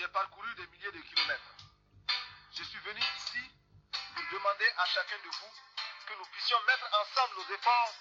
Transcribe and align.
J'ai 0.00 0.08
parcouru 0.08 0.48
des 0.56 0.66
milliers 0.72 0.92
de 0.98 1.02
kilomètres. 1.10 1.52
Je 2.56 2.64
suis 2.64 2.78
venu 2.88 3.02
ici 3.18 3.42
pour 4.14 4.24
demander 4.32 4.68
à 4.78 4.86
chacun 4.94 5.18
de 5.26 5.28
vous 5.28 5.52
que 6.06 6.14
nous 6.18 6.28
puissions 6.32 6.56
mettre 6.70 6.86
ensemble 7.00 7.32
nos 7.36 7.48
efforts 7.54 7.92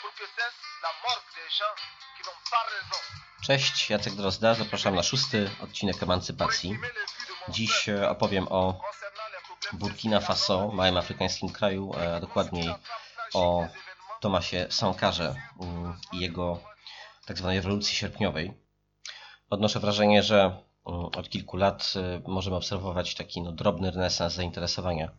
pour 0.00 0.10
que 0.18 0.26
cesse 0.36 0.58
la 0.82 0.92
mort 1.04 1.22
des 1.38 1.48
gens 1.58 1.74
qui 2.16 2.22
n'ont 2.26 2.42
pas 2.50 2.64
raison. 2.74 3.00
Cześć, 3.42 3.90
Jacek 3.90 4.14
Drozda, 4.14 4.54
zapraszam 4.54 4.94
na 4.94 5.02
szósty 5.02 5.50
odcinek 5.60 6.02
Emancypacji. 6.02 6.78
Dziś 7.48 7.88
e, 7.88 8.10
opowiem 8.10 8.48
o 8.48 8.80
Burkina 9.72 10.20
Faso, 10.20 10.68
małym 10.72 10.96
afrykańskim 10.96 11.52
kraju, 11.52 11.92
e, 11.94 12.16
a 12.16 12.20
dokładniej 12.20 12.74
o 13.34 13.66
Tomasie 14.20 14.66
Sankarze 14.70 15.34
mm, 15.60 16.00
i 16.12 16.18
jego 16.18 16.60
tak 17.26 17.38
zwanej 17.38 17.60
rewolucji 17.60 17.96
sierpniowej. 17.96 18.52
Odnoszę 19.50 19.80
wrażenie, 19.80 20.22
że 20.22 20.67
od 20.88 21.28
kilku 21.28 21.56
lat 21.56 21.94
e, 21.96 22.20
możemy 22.26 22.56
obserwować 22.56 23.14
taki 23.14 23.42
no, 23.42 23.52
drobny 23.52 23.90
renesans 23.90 24.34
zainteresowania 24.34 25.10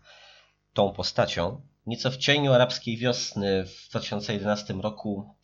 tą 0.73 0.91
postacią. 0.93 1.61
Nieco 1.85 2.11
w 2.11 2.17
cieniu 2.17 2.53
arabskiej 2.53 2.97
wiosny 2.97 3.65
w 3.65 3.89
2011 3.89 4.73
roku 4.73 5.35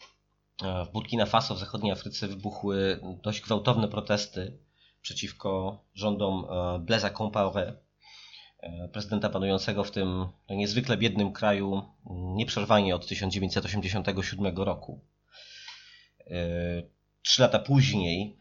e, 0.63 0.85
w 0.85 0.91
Burkina 0.91 1.25
Faso 1.25 1.55
w 1.55 1.59
zachodniej 1.59 1.91
Afryce 1.91 2.27
wybuchły 2.27 2.99
dość 3.23 3.41
gwałtowne 3.41 3.87
protesty 3.87 4.57
przeciwko 5.01 5.79
rządom 5.93 6.45
e, 6.49 6.79
Blaisa 6.79 7.09
Compaoré, 7.09 7.73
e, 8.59 8.87
prezydenta 8.87 9.29
panującego 9.29 9.83
w 9.83 9.91
tym 9.91 10.27
no, 10.49 10.55
niezwykle 10.55 10.97
biednym 10.97 11.33
kraju 11.33 11.81
nieprzerwanie 12.09 12.95
od 12.95 13.07
1987 13.07 14.57
roku. 14.57 14.99
Trzy 17.21 17.41
lata 17.41 17.59
później, 17.59 18.39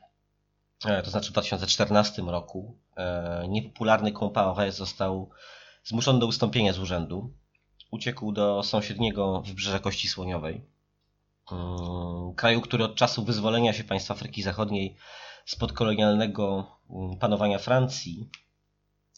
to 1.04 1.10
znaczy 1.10 1.28
w 1.28 1.32
2014 1.32 2.22
roku, 2.22 2.78
e, 2.96 3.44
niepopularny 3.48 4.12
Compaoré 4.12 4.72
został 4.72 5.30
zmuszony 5.84 6.18
do 6.18 6.26
ustąpienia 6.26 6.72
z 6.72 6.78
urzędu. 6.78 7.32
Uciekł 7.90 8.32
do 8.32 8.62
sąsiedniego 8.62 9.40
wybrzeża 9.40 9.78
Kości 9.78 10.08
Słoniowej, 10.08 10.60
Mm, 11.52 12.34
kraju, 12.34 12.60
który 12.60 12.84
od 12.84 12.94
czasu 12.94 13.24
wyzwolenia 13.24 13.72
się 13.72 13.84
państw 13.84 14.10
Afryki 14.10 14.42
Zachodniej 14.42 14.96
spod 15.44 15.72
kolonialnego 15.72 16.66
mm, 16.90 17.18
panowania 17.18 17.58
Francji, 17.58 18.28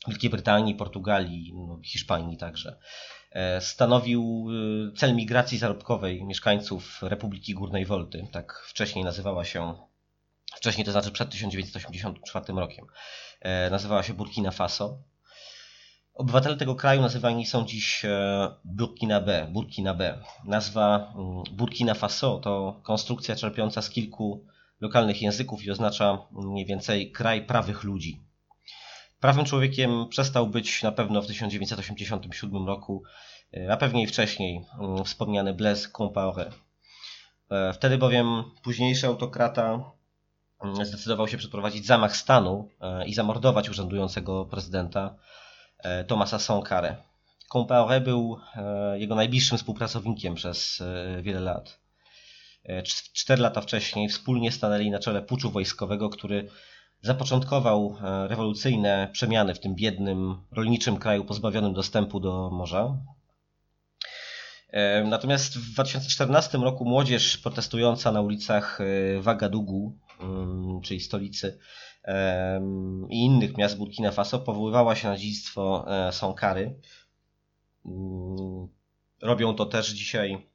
Wielkiej 0.08 0.30
Brytanii, 0.30 0.74
Portugalii, 0.74 1.52
no, 1.54 1.80
Hiszpanii 1.84 2.36
także, 2.36 2.78
e, 3.30 3.60
stanowił 3.60 4.46
y, 4.90 4.96
cel 4.96 5.16
migracji 5.16 5.58
zarobkowej 5.58 6.24
mieszkańców 6.24 7.02
Republiki 7.02 7.54
Górnej 7.54 7.86
Wolty, 7.86 8.28
tak 8.32 8.64
wcześniej 8.68 9.04
nazywała 9.04 9.44
się, 9.44 9.74
wcześniej 10.54 10.84
to 10.84 10.92
znaczy 10.92 11.10
przed 11.10 11.30
1984 11.30 12.60
rokiem, 12.60 12.86
e, 13.40 13.70
nazywała 13.70 14.02
się 14.02 14.14
Burkina 14.14 14.50
Faso. 14.50 14.98
Obywatele 16.14 16.56
tego 16.56 16.74
kraju 16.74 17.00
nazywani 17.00 17.46
są 17.46 17.66
dziś 17.66 18.04
e, 18.04 18.08
Burkinabé, 18.64 19.52
Burkinabé. 19.52 20.18
Nazwa 20.44 21.12
mm, 21.14 21.42
Burkina 21.52 21.94
Faso 21.94 22.38
to 22.38 22.80
konstrukcja 22.82 23.36
czerpiąca 23.36 23.82
z 23.82 23.90
kilku 23.90 24.46
lokalnych 24.80 25.22
języków 25.22 25.64
i 25.64 25.70
oznacza 25.70 26.18
mniej 26.32 26.66
więcej 26.66 27.12
kraj 27.12 27.46
prawych 27.46 27.84
ludzi. 27.84 28.20
Prawym 29.20 29.44
człowiekiem 29.44 30.08
przestał 30.08 30.46
być 30.46 30.82
na 30.82 30.92
pewno 30.92 31.22
w 31.22 31.26
1987 31.26 32.66
roku, 32.66 33.02
e, 33.56 33.72
a 33.72 33.76
pewnie 33.76 34.02
i 34.02 34.06
wcześniej, 34.06 34.64
mm, 34.80 35.04
wspomniany 35.04 35.54
Blaise 35.54 35.88
Compaoré. 35.88 36.50
Wtedy 37.72 37.98
bowiem 37.98 38.44
późniejszy 38.62 39.06
autokrata 39.06 39.64
mm, 39.64 39.84
zdecydował 40.82 41.28
się 41.28 41.36
przeprowadzić 41.36 41.86
zamach 41.86 42.16
stanu 42.16 42.68
e, 42.80 43.06
i 43.06 43.14
zamordować 43.14 43.70
urzędującego 43.70 44.44
prezydenta 44.44 45.14
e, 45.78 46.04
Thomasa 46.04 46.38
Sankare. 46.38 46.96
Compaoré 47.54 48.00
był 48.00 48.38
e, 48.56 48.98
jego 48.98 49.14
najbliższym 49.14 49.58
współpracownikiem 49.58 50.34
przez 50.34 50.82
wiele 51.22 51.40
lat. 51.40 51.78
Cz- 52.68 53.12
Cztery 53.12 53.42
lata 53.42 53.60
wcześniej 53.60 54.08
wspólnie 54.08 54.52
stanęli 54.52 54.90
na 54.90 54.98
czele 54.98 55.22
puczu 55.22 55.50
wojskowego, 55.50 56.08
który 56.08 56.48
zapoczątkował 57.02 57.96
rewolucyjne 58.28 59.08
przemiany 59.12 59.54
w 59.54 59.60
tym 59.60 59.74
biednym, 59.74 60.36
rolniczym 60.52 60.96
kraju 60.96 61.24
pozbawionym 61.24 61.72
dostępu 61.72 62.20
do 62.20 62.50
morza. 62.50 62.96
Natomiast 65.04 65.58
w 65.58 65.72
2014 65.72 66.58
roku 66.58 66.84
młodzież 66.84 67.38
protestująca 67.38 68.12
na 68.12 68.20
ulicach 68.20 68.78
Wagadugu, 69.20 69.98
czyli 70.82 71.00
stolicy, 71.00 71.58
i 73.08 73.24
innych 73.24 73.56
miast 73.56 73.78
Burkina 73.78 74.12
Faso 74.12 74.38
powoływała 74.38 74.96
się 74.96 75.08
na 75.08 75.16
dziedzictwo 75.16 75.84
e, 75.88 76.12
Sankary. 76.12 76.80
Mm, 77.86 78.68
Robią 79.22 79.54
to 79.54 79.66
też 79.66 79.90
dzisiaj 79.90 80.46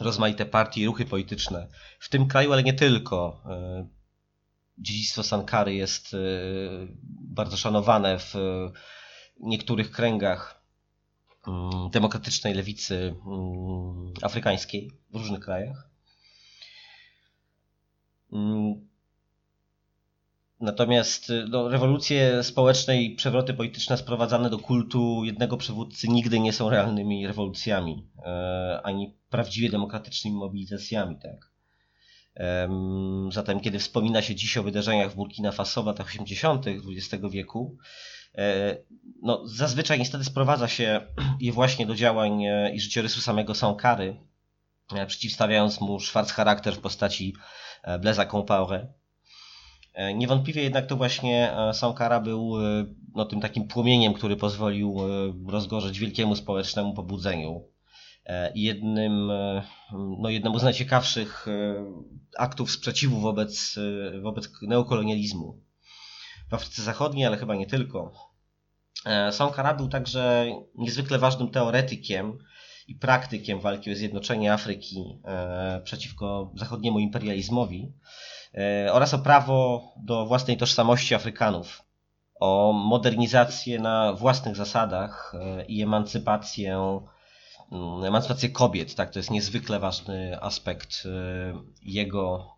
rozmaite 0.00 0.46
partie 0.46 0.80
i 0.80 0.86
ruchy 0.86 1.04
polityczne 1.04 1.68
w 1.98 2.08
tym 2.08 2.28
kraju, 2.28 2.52
ale 2.52 2.62
nie 2.62 2.74
tylko. 2.74 3.42
E, 3.46 3.86
Dziedzictwo 4.78 5.22
Sankary 5.22 5.74
jest 5.74 6.14
e, 6.14 6.18
bardzo 7.08 7.56
szanowane 7.56 8.18
w 8.18 8.34
niektórych 9.40 9.90
kręgach 9.90 10.62
mm, 11.48 11.90
demokratycznej 11.90 12.54
lewicy 12.54 13.14
mm, 13.26 14.12
afrykańskiej 14.22 14.90
w 15.10 15.16
różnych 15.16 15.40
krajach. 15.40 15.90
Mm, 18.36 18.86
Natomiast 20.60 21.30
y, 21.30 21.46
no, 21.48 21.68
rewolucje 21.68 22.42
społeczne 22.42 23.02
i 23.02 23.14
przewroty 23.16 23.54
polityczne 23.54 23.96
sprowadzane 23.96 24.50
do 24.50 24.58
kultu 24.58 25.24
jednego 25.24 25.56
przywódcy 25.56 26.08
nigdy 26.08 26.40
nie 26.40 26.52
są 26.52 26.70
realnymi 26.70 27.26
rewolucjami, 27.26 28.06
e, 28.26 28.80
ani 28.84 29.14
prawdziwie 29.30 29.70
demokratycznymi 29.70 30.36
mobilizacjami. 30.36 31.16
Tak? 31.22 31.50
Em, 32.34 33.28
Zatem, 33.32 33.60
kiedy 33.60 33.78
wspomina 33.78 34.22
się 34.22 34.34
dziś 34.34 34.56
o 34.56 34.62
wydarzeniach 34.62 35.12
w 35.12 35.16
Burkina 35.16 35.52
Faso 35.52 35.82
w 35.82 35.86
latach 35.86 36.06
80. 36.06 36.66
XX 36.66 37.24
wieku, 37.30 37.76
e, 38.34 38.76
no, 39.22 39.42
zazwyczaj 39.46 39.98
niestety 39.98 40.24
sprowadza 40.24 40.68
się 40.68 41.00
je 41.40 41.52
właśnie 41.52 41.86
do 41.86 41.94
działań 41.94 42.44
e, 42.44 42.74
i 42.74 42.80
życiorysu 42.80 43.20
samego 43.20 43.54
Sankary, 43.54 44.16
przeciwstawiając 45.06 45.80
mu 45.80 46.00
szwarc 46.00 46.32
charakter 46.32 46.74
w 46.74 46.80
postaci 46.80 47.34
e, 47.86 47.98
Blaisa 47.98 48.26
Compaoré. 48.26 48.86
E, 49.94 50.14
Niewątpliwie 50.14 50.62
jednak 50.62 50.86
to 50.86 50.96
właśnie 50.96 51.52
e, 51.52 51.74
Sankara 51.74 52.20
był 52.20 52.54
no, 53.14 53.24
tym 53.24 53.40
takim 53.40 53.68
płomieniem, 53.68 54.14
który 54.14 54.36
pozwolił 54.36 54.98
rozgorzeć 55.48 55.98
wielkiemu 55.98 56.36
społecznemu 56.36 56.94
pobudzeniu. 56.94 57.64
Jednym, 58.54 59.30
no, 60.18 60.28
jednemu 60.28 60.58
z 60.58 60.62
najciekawszych 60.62 61.46
aktów 62.38 62.70
sprzeciwu 62.70 63.20
wobec, 63.20 63.78
wobec 64.22 64.48
neokolonializmu 64.62 65.60
w 66.50 66.54
Afryce 66.54 66.82
Zachodniej, 66.82 67.26
ale 67.26 67.36
chyba 67.36 67.54
nie 67.54 67.66
tylko. 67.66 68.12
Sankara 69.30 69.74
był 69.74 69.88
także 69.88 70.46
niezwykle 70.74 71.18
ważnym 71.18 71.50
teoretykiem 71.50 72.38
i 72.88 72.94
praktykiem 72.94 73.60
walki 73.60 73.92
o 73.92 73.94
zjednoczenie 73.94 74.52
Afryki 74.52 75.20
e, 75.24 75.80
przeciwko 75.84 76.52
zachodniemu 76.54 76.98
imperializmowi 76.98 77.92
e, 78.54 78.92
oraz 78.92 79.14
o 79.14 79.18
prawo 79.18 79.88
do 79.96 80.26
własnej 80.26 80.56
tożsamości 80.56 81.14
Afrykanów, 81.14 81.82
o 82.40 82.72
modernizację 82.72 83.78
na 83.78 84.12
własnych 84.12 84.56
zasadach 84.56 85.34
e, 85.34 85.64
i 85.64 85.82
emancypację, 85.82 87.00
mm, 87.72 88.04
emancypację 88.04 88.48
kobiet. 88.48 88.94
Tak, 88.94 89.10
to 89.10 89.18
jest 89.18 89.30
niezwykle 89.30 89.78
ważny 89.78 90.42
aspekt 90.42 91.08
jego, 91.82 92.55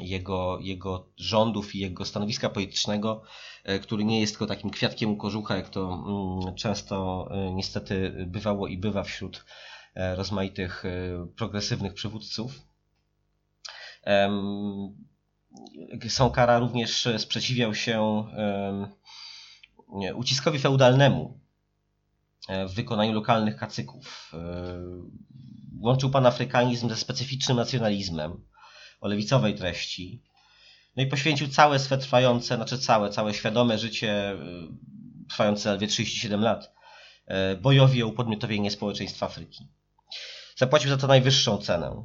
jego, 0.00 0.58
jego 0.60 1.08
rządów 1.16 1.74
i 1.74 1.78
jego 1.78 2.04
stanowiska 2.04 2.48
politycznego, 2.48 3.22
e, 3.64 3.78
który 3.78 4.04
nie 4.04 4.20
jest 4.20 4.32
tylko 4.32 4.46
takim 4.46 4.70
kwiatkiem 4.70 5.10
u 5.10 5.16
kożucha, 5.16 5.56
jak 5.56 5.68
to 5.68 6.04
mm, 6.42 6.54
często 6.54 7.28
e, 7.30 7.52
niestety 7.52 8.24
bywało 8.26 8.66
i 8.66 8.78
bywa 8.78 9.02
wśród 9.02 9.44
e, 9.94 10.16
rozmaitych 10.16 10.84
e, 10.84 10.88
progresywnych 11.36 11.94
przywódców. 11.94 12.68
Sankara 16.08 16.58
również 16.58 17.08
sprzeciwiał 17.18 17.74
się 17.74 18.24
uciskowi 20.14 20.58
feudalnemu 20.58 21.40
e, 22.48 22.66
w 22.68 22.74
wykonaniu 22.74 23.12
lokalnych 23.12 23.56
kacyków. 23.56 24.32
E, 24.34 24.38
Łączył 25.80 26.10
panafrykanizm 26.10 26.88
ze 26.88 26.96
specyficznym 26.96 27.56
nacjonalizmem 27.56 28.47
o 29.00 29.08
lewicowej 29.08 29.54
treści. 29.54 30.22
No 30.96 31.02
i 31.02 31.06
poświęcił 31.06 31.48
całe 31.48 31.78
swe 31.78 31.98
trwające, 31.98 32.56
znaczy 32.56 32.78
całe, 32.78 33.10
całe 33.10 33.34
świadome 33.34 33.78
życie, 33.78 34.12
e, 34.12 34.36
trwające 35.28 35.62
zaledwie 35.62 35.86
37 35.86 36.40
lat, 36.42 36.72
e, 37.26 37.56
bojowi 37.56 38.02
o 38.02 38.06
upodmiotowienie 38.06 38.70
społeczeństwa 38.70 39.26
Afryki. 39.26 39.68
Zapłacił 40.56 40.90
za 40.90 40.96
to 40.96 41.06
najwyższą 41.06 41.58
cenę. 41.58 42.04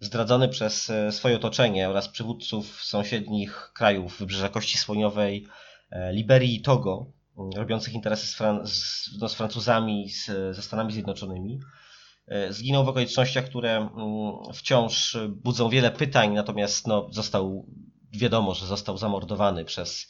zdradzony 0.00 0.48
przez 0.48 0.92
swoje 1.10 1.36
otoczenie 1.36 1.88
oraz 1.88 2.08
przywódców 2.08 2.84
sąsiednich 2.84 3.70
krajów 3.74 4.18
Wybrzeża 4.18 4.48
Kości 4.48 4.78
Słoniowej, 4.78 5.46
Liberii 6.12 6.54
i 6.56 6.62
Togo, 6.62 7.12
robiących 7.56 7.94
interesy 7.94 8.26
z, 8.26 8.34
Fran 8.34 8.66
z, 8.66 9.10
no, 9.20 9.28
z 9.28 9.34
Francuzami, 9.34 10.10
z, 10.10 10.26
ze 10.56 10.62
Stanami 10.62 10.92
Zjednoczonymi. 10.92 11.60
Zginął 12.50 12.84
w 12.84 12.88
okolicznościach, 12.88 13.44
które 13.44 13.76
mm, 13.76 13.92
wciąż 14.54 15.16
budzą 15.28 15.68
wiele 15.68 15.90
pytań, 15.90 16.34
natomiast 16.34 16.86
no, 16.86 17.08
został, 17.10 17.66
wiadomo, 18.12 18.54
że 18.54 18.66
został 18.66 18.98
zamordowany 18.98 19.64
przez 19.64 20.08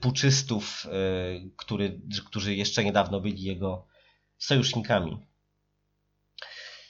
puczystów, 0.00 0.86
który, 1.56 2.00
którzy 2.26 2.54
jeszcze 2.54 2.84
niedawno 2.84 3.20
byli 3.20 3.42
jego 3.42 3.86
sojusznikami. 4.38 5.18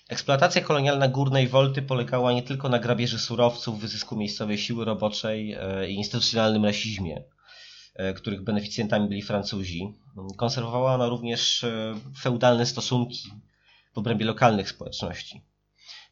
Eksploatacja 0.09 0.62
kolonialna 0.62 1.09
Górnej 1.09 1.49
Wolty 1.49 1.82
polegała 1.82 2.32
nie 2.32 2.43
tylko 2.43 2.69
na 2.69 2.79
grabieży 2.79 3.19
surowców, 3.19 3.81
wyzysku 3.81 4.17
miejscowej 4.17 4.59
siły 4.59 4.85
roboczej 4.85 5.56
i 5.88 5.94
instytucjonalnym 5.94 6.65
rasizmie, 6.65 7.25
E, 7.99 8.15
których 8.15 8.44
beneficjentami 8.44 9.09
byli 9.09 9.23
Francuzi. 9.23 9.94
Konserwowała 10.37 10.94
ona 10.94 11.09
również 11.09 11.65
e, 11.65 11.94
feudalne 12.20 12.67
stosunki 12.67 13.31
w 13.99 14.00
obrębie 14.00 14.27
lokalnych 14.27 14.69
społeczności. 14.69 15.43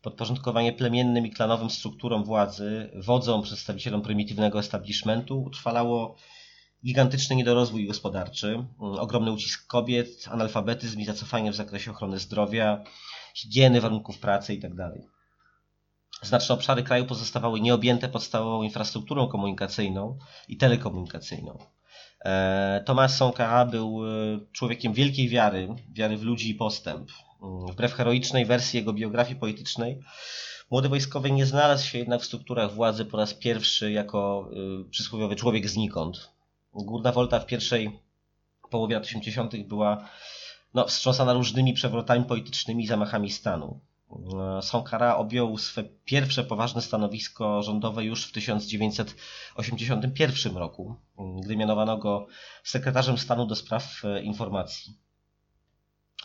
Podporządkowanie 0.03 0.73
plemiennym 0.73 1.27
i 1.27 1.31
klanowym 1.31 1.71
strukturom 1.71 2.25
władzy, 2.25 2.91
wodzom, 2.94 3.43
przedstawicielom 3.43 4.03
prymitywnego 4.03 4.59
establishmentu 4.59 5.43
utrwalało 5.43 6.17
gigantyczny 6.85 7.37
niedorozwój 7.37 7.87
gospodarczy, 7.87 8.65
ogromny 8.79 9.33
ucisk 9.33 9.67
kobiet, 9.67 10.09
analfabetyzm 10.31 11.00
i 11.00 11.05
zacofanie 11.05 11.53
w 11.53 11.55
zakresie 11.55 11.91
ochrony 11.91 12.19
zdrowia, 12.19 12.85
higieny, 13.35 13.81
warunków 13.81 14.19
pracy 14.19 14.55
itd. 14.55 14.91
Tak 14.94 15.03
Znaczne 16.23 16.55
obszary 16.55 16.82
kraju 16.82 17.06
pozostawały 17.06 17.61
nieobjęte 17.61 18.09
podstawową 18.09 18.62
infrastrukturą 18.62 19.29
komunikacyjną 19.29 20.19
i 20.49 20.56
telekomunikacyjną. 20.56 21.59
E, 22.25 22.82
Thomas 22.87 23.17
Sankara 23.17 23.67
był 23.67 24.06
e, 24.06 24.41
człowiekiem 24.53 24.93
wielkiej 24.93 25.29
wiary, 25.29 25.69
wiary 25.93 26.17
w 26.17 26.23
ludzi 26.23 26.50
i 26.50 26.55
postęp. 26.55 27.11
Wbrew 27.70 27.93
heroicznej 27.93 28.46
wersji 28.46 28.78
jego 28.78 28.93
biografii 28.93 29.40
politycznej, 29.40 30.00
młody 30.70 30.88
wojskowy 30.88 31.31
nie 31.31 31.46
znalazł 31.46 31.87
się 31.87 31.98
jednak 31.98 32.20
w 32.20 32.25
strukturach 32.25 32.72
władzy 32.72 33.04
po 33.04 33.16
raz 33.16 33.34
pierwszy 33.34 33.93
jako 33.93 34.50
e, 34.52 34.84
przysłowiowy 34.90 35.37
człowiek 35.37 35.69
znikąd. 35.69 36.31
Górna 36.72 37.12
Wolta 37.12 37.40
w 37.40 37.46
pierwszej 37.46 38.00
połowie 38.70 38.94
lat 38.94 39.04
80. 39.04 39.66
była 39.66 40.08
no, 40.75 40.87
wstrząsana 40.87 41.32
różnymi 41.32 41.75
przewrotami 41.75 42.25
politycznymi 42.25 42.84
i 42.84 42.87
zamachami 42.87 43.31
stanu. 43.31 43.81
Sankara 44.62 45.16
objął 45.16 45.58
swe 45.58 45.84
pierwsze 46.04 46.44
poważne 46.44 46.82
stanowisko 46.82 47.62
rządowe 47.62 48.04
już 48.04 48.26
w 48.26 48.32
1981 48.32 50.56
roku, 50.56 50.96
gdy 51.43 51.56
mianowano 51.56 51.98
go 51.98 52.26
sekretarzem 52.64 53.19
stanu 53.19 53.46
do 53.46 53.56
spraw 53.56 54.04
e, 54.04 54.22
informacji. 54.22 55.06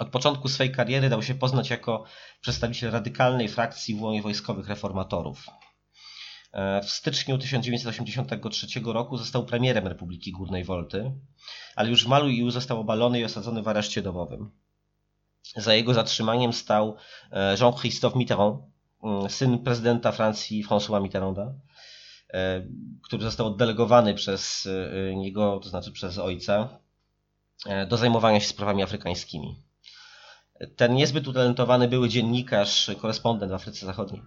Od 0.02 0.10
początku 0.10 0.48
swej 0.48 0.72
kariery 0.72 1.10
dał 1.10 1.24
się 1.24 1.36
poznać 1.36 1.70
jako 1.70 2.04
przedstawiciel 2.42 2.92
radykalnej 2.92 3.48
frakcji 3.48 3.96
w 3.96 4.22
wojskowych 4.22 4.68
reformatorów. 4.68 5.46
E, 6.54 6.82
w 6.82 6.90
styczniu 6.90 7.38
1983 7.38 8.68
roku 8.86 9.18
został 9.18 9.46
premierem 9.46 9.88
Republiki 9.88 10.32
Górnej 10.32 10.64
Wolty, 10.64 11.12
ale 11.76 11.90
już 11.90 12.06
w 12.06 12.08
malu 12.08 12.52
został 12.52 12.80
obalony 12.80 13.20
i 13.20 13.26
osadzony 13.26 13.62
w 13.62 13.68
areszcie 13.68 14.02
domowym. 14.02 14.52
Za 15.56 15.74
jego 15.74 15.94
zatrzymaniem 15.94 16.54
stał 16.54 16.96
e, 17.32 17.56
Jean-Christophe 17.60 18.18
Mitterrand, 18.18 18.60
mm, 19.04 19.30
syn 19.30 19.60
prezydenta 19.60 20.12
Francji 20.12 20.66
François 20.66 21.02
Mitterranda, 21.02 21.54
e, 22.34 22.68
który 23.04 23.24
został 23.24 23.48
oddelegowany 23.48 24.14
przez 24.14 24.68
niego, 25.16 25.60
to 25.64 25.70
znaczy 25.70 25.92
przez 25.92 26.18
ojca, 26.18 26.80
do 27.88 27.98
zajmowania 27.98 28.40
się 28.40 28.48
sprawami 28.48 28.84
afrykańskimi. 28.84 29.71
Ten 30.76 30.94
niezbyt 30.94 31.28
utalentowany 31.28 31.88
były 31.88 32.10
dziennikarz, 32.10 32.92
korespondent 33.02 33.52
w 33.52 33.56
Afryce 33.56 33.86
Zachodniej 33.86 34.22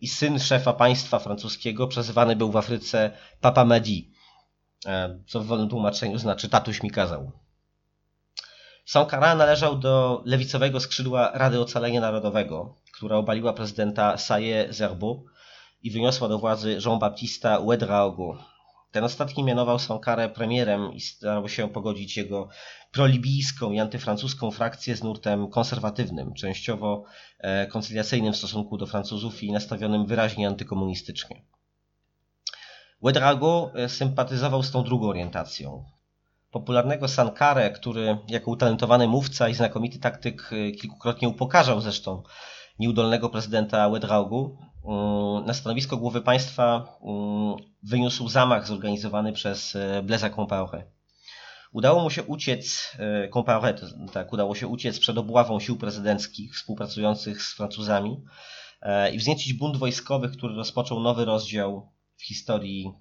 i 0.00 0.08
syn 0.08 0.38
szefa 0.38 0.72
państwa 0.72 1.18
francuskiego 1.18 1.88
przezywany 1.88 2.36
był 2.36 2.50
w 2.50 2.56
Afryce 2.56 3.10
Papa 3.40 3.64
Madi, 3.64 4.12
co 5.26 5.40
w 5.40 5.46
wolnym 5.46 5.68
tłumaczeniu 5.68 6.18
znaczy 6.18 6.48
tatuś 6.48 6.82
mi 6.82 6.90
kazał. 6.90 7.32
Sankara 8.84 9.34
należał 9.34 9.78
do 9.78 10.22
lewicowego 10.24 10.80
skrzydła 10.80 11.30
Rady 11.34 11.60
Ocalenia 11.60 12.00
Narodowego, 12.00 12.76
która 12.94 13.16
obaliła 13.16 13.52
prezydenta 13.52 14.16
Saye 14.16 14.72
Zerbo 14.72 15.22
i 15.82 15.90
wyniosła 15.90 16.28
do 16.28 16.38
władzy 16.38 16.78
Jean-Baptista 16.86 17.58
Ouedraogo. 17.58 18.38
Ten 18.96 19.04
ostatni 19.04 19.44
mianował 19.44 19.78
Sankarę 19.78 20.28
premierem 20.28 20.92
i 20.92 21.00
starał 21.00 21.48
się 21.48 21.68
pogodzić 21.68 22.16
jego 22.16 22.48
prolibijską 22.92 23.72
i 23.72 23.80
antyfrancuską 23.80 24.50
frakcję 24.50 24.96
z 24.96 25.02
nurtem 25.02 25.50
konserwatywnym, 25.50 26.34
częściowo 26.34 27.04
e, 27.38 27.66
koncyliacyjnym 27.66 28.32
w 28.32 28.36
stosunku 28.36 28.76
do 28.76 28.86
Francuzów 28.86 29.42
i 29.42 29.52
nastawionym 29.52 30.06
wyraźnie 30.06 30.48
antykomunistycznie. 30.48 31.42
Ouedraogo 33.02 33.72
e, 33.74 33.88
sympatyzował 33.88 34.62
z 34.62 34.70
tą 34.70 34.84
drugą 34.84 35.08
orientacją 35.08 35.84
popularnego 36.50 37.08
Sankare, 37.08 37.72
który 37.72 38.18
jako 38.28 38.50
utalentowany 38.50 39.08
mówca 39.08 39.48
i 39.48 39.54
znakomity 39.54 39.98
taktyk 39.98 40.52
y, 40.52 40.72
kilkukrotnie 40.72 41.28
upokarzał 41.28 41.80
zresztą 41.80 42.22
nieudolnego 42.78 43.28
prezydenta 43.28 43.84
Ouedraogu, 43.84 44.58
y, 45.42 45.46
na 45.46 45.54
stanowisko 45.54 45.96
głowy 45.96 46.22
państwa 46.22 46.98
y, 47.00 47.06
wyniósł 47.82 48.28
zamach 48.28 48.66
zorganizowany 48.66 49.32
przez 49.32 49.76
Blaisa 50.02 50.30
Compaoré. 50.30 50.82
Udało 51.72 52.02
mu 52.02 52.10
się 52.10 52.22
uciec, 52.22 52.96
Compaoré, 53.30 53.74
tak, 54.12 54.32
udało 54.32 54.54
się 54.54 54.66
uciec 54.66 54.98
przed 54.98 55.18
obławą 55.18 55.60
sił 55.60 55.76
prezydenckich 55.76 56.54
współpracujących 56.54 57.42
z 57.42 57.54
Francuzami 57.54 58.24
i 59.12 59.18
wzniecić 59.18 59.52
bunt 59.52 59.76
wojskowy, 59.76 60.28
który 60.28 60.54
rozpoczął 60.54 61.00
nowy 61.00 61.24
rozdział 61.24 61.92
w 62.16 62.22
historii 62.24 62.92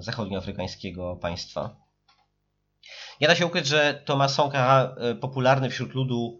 zachodnioafrykańskiego 0.00 1.16
państwa. 1.16 1.76
Nie 3.20 3.28
da 3.28 3.34
się 3.34 3.46
ukryć, 3.46 3.66
że 3.66 4.02
Thomas 4.04 4.34
Sankara, 4.34 4.94
e, 4.98 5.14
popularny 5.14 5.70
wśród 5.70 5.94
ludu, 5.94 6.38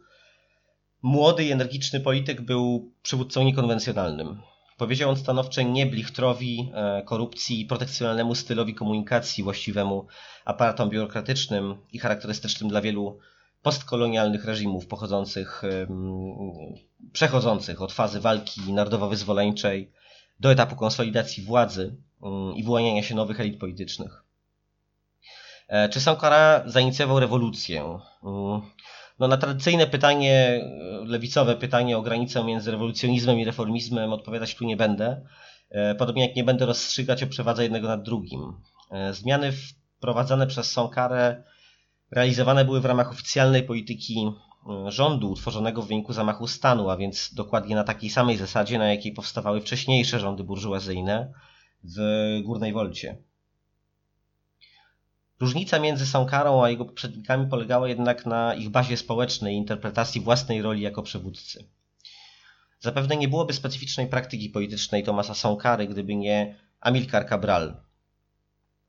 młody 1.06 1.44
i 1.44 1.52
energiczny 1.52 2.00
polityk, 2.00 2.40
był 2.40 2.92
przywódcą 3.02 3.44
niekonwencjonalnym. 3.44 4.42
Powiedział 4.76 5.10
on 5.10 5.16
stanowcze 5.16 5.64
nie 5.64 5.86
blichtrowi, 5.86 6.72
e, 6.74 7.02
korupcji 7.02 7.60
i 7.60 7.66
protekcjonalnemu 7.66 8.34
stylowi 8.34 8.74
komunikacji 8.74 9.44
właściwemu 9.44 10.06
aparatom 10.44 10.90
biurokratycznym 10.90 11.76
i 11.92 11.98
charakterystycznym 11.98 12.70
dla 12.70 12.80
wielu 12.80 13.18
postkolonialnych 13.62 14.44
reżimów 14.44 14.86
pochodzących, 14.86 15.62
przechodzących 17.12 17.82
od 17.82 17.92
fazy 17.92 18.20
walki 18.20 18.72
narodowo-wyzwoleńczej 18.72 19.92
do 20.40 20.52
etapu 20.52 20.76
konsolidacji 20.76 21.42
władzy 21.42 21.96
i 22.54 22.64
wyłaniania 22.64 23.02
się 23.02 23.14
nowych 23.14 23.40
elit 23.40 23.60
politycznych. 23.60 24.22
E, 25.68 25.88
czy 25.88 26.00
Sankara 26.00 26.62
zainicjował 26.66 27.20
rewolucję? 27.20 27.98
No, 29.18 29.28
na 29.28 29.36
tradycyjne 29.36 29.86
pytanie, 29.86 30.64
lewicowe 31.04 31.56
pytanie 31.56 31.98
o 31.98 32.02
granicę 32.02 32.44
między 32.44 32.70
rewolucjonizmem 32.70 33.38
i 33.38 33.44
reformizmem 33.44 34.12
odpowiadać 34.12 34.54
tu 34.54 34.64
nie 34.64 34.76
będę. 34.76 35.22
E, 35.70 35.94
podobnie 35.94 36.26
jak 36.26 36.36
nie 36.36 36.44
będę 36.44 36.66
rozstrzygać 36.66 37.22
o 37.22 37.26
przewadze 37.26 37.62
jednego 37.62 37.88
nad 37.88 38.02
drugim. 38.02 38.40
E, 38.90 39.14
zmiany 39.14 39.52
wprowadzane 39.52 40.46
przez 40.46 40.70
Sankarę 40.70 41.44
realizowane 42.10 42.64
były 42.64 42.80
w 42.80 42.84
ramach 42.84 43.10
oficjalnej 43.10 43.62
polityki 43.62 44.32
rządu 44.88 45.30
utworzonego 45.30 45.82
w 45.82 45.88
wyniku 45.88 46.12
zamachu 46.12 46.46
stanu, 46.46 46.90
a 46.90 46.96
więc 46.96 47.34
dokładnie 47.34 47.74
na 47.74 47.84
takiej 47.84 48.10
samej 48.10 48.36
zasadzie, 48.36 48.78
na 48.78 48.88
jakiej 48.88 49.12
powstawały 49.12 49.60
wcześniejsze 49.60 50.20
rządy 50.20 50.44
burżuazyjne 50.44 51.32
w 51.84 52.00
Górnej 52.44 52.72
Wolcie. 52.72 53.22
Różnica 55.40 55.78
między 55.78 56.06
Sankarą 56.06 56.64
a 56.64 56.70
jego 56.70 56.84
poprzednikami 56.84 57.46
polegała 57.46 57.88
jednak 57.88 58.26
na 58.26 58.54
ich 58.54 58.68
bazie 58.68 58.96
społecznej 58.96 59.54
i 59.54 59.58
interpretacji 59.58 60.20
własnej 60.20 60.62
roli 60.62 60.82
jako 60.82 61.02
przywódcy. 61.02 61.68
Zapewne 62.80 63.16
nie 63.16 63.28
byłoby 63.28 63.52
specyficznej 63.52 64.06
praktyki 64.06 64.50
politycznej 64.50 65.04
Tomasa 65.04 65.34
Sankary, 65.34 65.86
gdyby 65.86 66.16
nie 66.16 66.56
Amilcar 66.80 67.28
Cabral. 67.28 67.76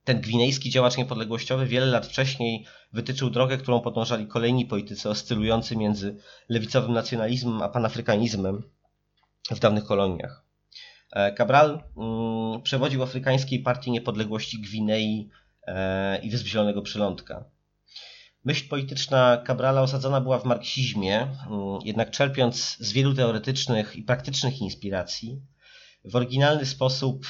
Ten 0.03 0.21
gwinejski 0.21 0.69
działacz 0.69 0.97
niepodległościowy 0.97 1.65
wiele 1.65 1.85
lat 1.85 2.07
wcześniej 2.07 2.65
wytyczył 2.93 3.29
drogę, 3.29 3.57
którą 3.57 3.81
podążali 3.81 4.27
kolejni 4.27 4.65
politycy 4.65 5.09
oscylujący 5.09 5.75
między 5.75 6.17
lewicowym 6.49 6.93
nacjonalizmem 6.93 7.61
a 7.61 7.69
panafrykanizmem 7.69 8.63
w 9.51 9.59
dawnych 9.59 9.83
koloniach. 9.83 10.45
E, 11.11 11.33
Cabral 11.33 11.83
mm, 11.97 12.61
przewodził 12.61 13.03
Afrykańskiej 13.03 13.59
Partii 13.59 13.91
Niepodległości 13.91 14.61
Gwinei 14.61 15.29
i 16.21 16.29
Wysp 16.29 16.47
Zielonego 16.47 16.81
Przylądka. 16.81 17.45
Myśl 18.45 18.67
polityczna 18.67 19.43
Cabrala 19.47 19.81
osadzona 19.81 20.21
była 20.21 20.39
w 20.39 20.45
marksizmie, 20.45 21.27
jednak 21.83 22.11
czerpiąc 22.11 22.77
z 22.79 22.91
wielu 22.91 23.13
teoretycznych 23.13 23.95
i 23.95 24.03
praktycznych 24.03 24.61
inspiracji, 24.61 25.41
w 26.05 26.15
oryginalny 26.15 26.65
sposób 26.65 27.25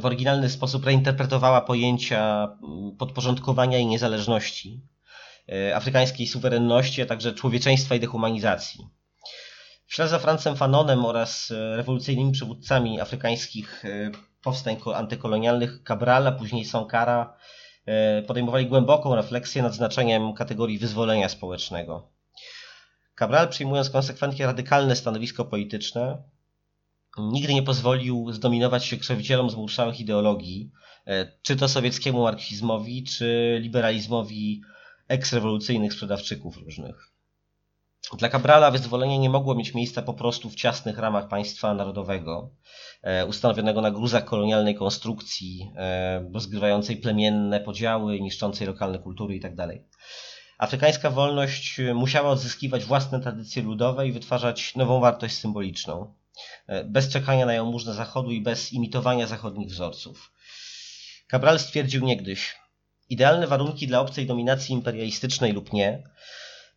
w 0.00 0.06
oryginalny 0.06 0.50
sposób 0.50 0.84
reinterpretowała 0.84 1.60
pojęcia 1.60 2.48
podporządkowania 2.98 3.78
i 3.78 3.86
niezależności, 3.86 4.80
afrykańskiej 5.74 6.26
suwerenności, 6.26 7.02
a 7.02 7.06
także 7.06 7.32
człowieczeństwa 7.32 7.94
i 7.94 8.00
dehumanizacji. 8.00 8.88
W 9.86 9.94
ślad 9.94 10.10
za 10.10 10.18
Francem 10.18 10.56
Fanonem 10.56 11.04
oraz 11.04 11.52
rewolucyjnymi 11.76 12.32
przywódcami 12.32 13.00
afrykańskich 13.00 13.82
powstań 14.42 14.76
antykolonialnych 14.94 15.82
Cabral, 15.82 16.26
a 16.26 16.32
później 16.32 16.64
Sankara 16.64 17.36
e, 17.86 18.22
podejmowali 18.22 18.66
głęboką 18.66 19.16
refleksję 19.16 19.62
nad 19.62 19.74
znaczeniem 19.74 20.34
kategorii 20.34 20.78
wyzwolenia 20.78 21.28
społecznego. 21.28 22.10
Cabral, 23.18 23.48
przyjmując 23.48 23.90
konsekwentnie 23.90 24.46
radykalne 24.46 24.96
stanowisko 24.96 25.44
polityczne, 25.44 26.22
nigdy 27.18 27.54
nie 27.54 27.62
pozwolił 27.62 28.32
zdominować 28.32 28.84
się 28.84 28.96
krzewicielom 28.96 29.50
zmurszałych 29.50 30.00
ideologii, 30.00 30.70
e, 31.06 31.32
czy 31.42 31.56
to 31.56 31.68
sowieckiemu 31.68 32.22
marksizmowi, 32.22 33.04
czy 33.04 33.58
liberalizmowi 33.62 34.62
eksrewolucyjnych 35.08 35.92
sprzedawczyków 35.92 36.56
różnych. 36.56 37.09
Dla 38.18 38.28
Cabrala 38.28 38.70
wyzwolenie 38.70 39.18
nie 39.18 39.30
mogło 39.30 39.54
mieć 39.54 39.74
miejsca 39.74 40.02
po 40.02 40.14
prostu 40.14 40.50
w 40.50 40.54
ciasnych 40.54 40.98
ramach 40.98 41.28
państwa 41.28 41.74
narodowego, 41.74 42.50
e, 43.02 43.26
ustanowionego 43.26 43.80
na 43.80 43.90
gruzach 43.90 44.24
kolonialnej 44.24 44.74
konstrukcji, 44.74 45.72
e, 45.76 46.30
rozgrywającej 46.34 46.96
plemienne 46.96 47.60
podziały, 47.60 48.20
niszczącej 48.20 48.66
lokalne 48.66 48.98
kultury 48.98 49.34
itd. 49.34 49.56
Tak 49.56 49.76
Afrykańska 50.58 51.10
wolność 51.10 51.80
musiała 51.94 52.30
odzyskiwać 52.30 52.84
własne 52.84 53.20
tradycje 53.20 53.62
ludowe 53.62 54.08
i 54.08 54.12
wytwarzać 54.12 54.76
nową 54.76 55.00
wartość 55.00 55.38
symboliczną, 55.38 56.14
e, 56.66 56.84
bez 56.84 57.08
czekania 57.08 57.46
na 57.46 57.52
jałmużnę 57.52 57.94
Zachodu 57.94 58.30
i 58.30 58.40
bez 58.40 58.72
imitowania 58.72 59.26
zachodnich 59.26 59.68
wzorców. 59.68 60.32
Cabral 61.30 61.58
stwierdził 61.58 62.04
niegdyś, 62.04 62.56
idealne 63.08 63.46
warunki 63.46 63.86
dla 63.86 64.00
obcej 64.00 64.26
dominacji 64.26 64.74
imperialistycznej 64.74 65.52
lub 65.52 65.72
nie 65.72 66.02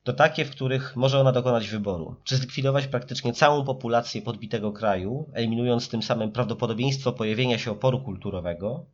to 0.03 0.13
takie, 0.13 0.45
w 0.45 0.51
których 0.51 0.95
może 0.95 1.19
ona 1.19 1.31
dokonać 1.31 1.69
wyboru. 1.69 2.15
Czy 2.23 2.37
zlikwidować 2.37 2.87
praktycznie 2.87 3.33
całą 3.33 3.65
populację 3.65 4.21
podbitego 4.21 4.71
kraju, 4.71 5.29
eliminując 5.33 5.89
tym 5.89 6.03
samym 6.03 6.31
prawdopodobieństwo 6.31 7.11
pojawienia 7.11 7.57
się 7.57 7.71
oporu 7.71 8.01
kulturowego, 8.01 8.85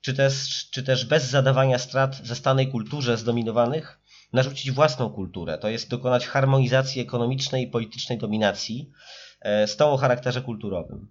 czy 0.00 0.14
też, 0.14 0.68
czy 0.70 0.82
też 0.82 1.04
bez 1.04 1.30
zadawania 1.30 1.78
strat 1.78 2.16
zastanej 2.16 2.68
kulturze 2.68 3.16
zdominowanych, 3.16 4.00
narzucić 4.32 4.70
własną 4.70 5.10
kulturę, 5.10 5.58
to 5.58 5.68
jest 5.68 5.90
dokonać 5.90 6.26
harmonizacji 6.26 7.02
ekonomicznej 7.02 7.64
i 7.64 7.70
politycznej 7.70 8.18
dominacji 8.18 8.90
e, 9.40 9.66
z 9.66 9.76
tą 9.76 9.90
o 9.90 9.96
charakterze 9.96 10.42
kulturowym. 10.42 11.10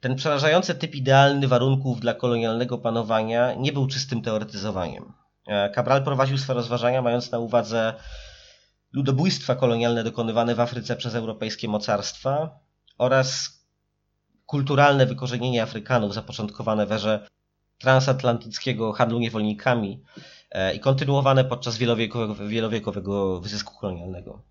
Ten 0.00 0.16
przerażający 0.16 0.74
typ 0.74 0.94
idealny 0.94 1.48
warunków 1.48 2.00
dla 2.00 2.14
kolonialnego 2.14 2.78
panowania 2.78 3.54
nie 3.54 3.72
był 3.72 3.86
czystym 3.86 4.22
teoretyzowaniem. 4.22 5.12
E, 5.46 5.70
Cabral 5.70 6.04
prowadził 6.04 6.38
swe 6.38 6.54
rozważania 6.54 7.02
mając 7.02 7.30
na 7.30 7.38
uwadze 7.38 7.94
ludobójstwa 8.92 9.54
kolonialne 9.54 10.04
dokonywane 10.04 10.54
w 10.54 10.60
Afryce 10.60 10.96
przez 10.96 11.14
europejskie 11.14 11.68
mocarstwa 11.68 12.58
oraz 12.98 13.60
kulturalne 14.46 15.06
wykorzenienie 15.06 15.62
Afrykanów 15.62 16.14
zapoczątkowane 16.14 16.86
w 16.86 16.92
erze 16.92 17.28
transatlantyckiego 17.78 18.92
handlu 18.92 19.18
niewolnikami 19.18 20.02
e, 20.50 20.74
i 20.74 20.80
kontynuowane 20.80 21.44
podczas 21.44 21.78
wielowiekowego, 21.78 22.34
wielowiekowego 22.48 23.40
wyzysku 23.40 23.74
kolonialnego. 23.80 24.42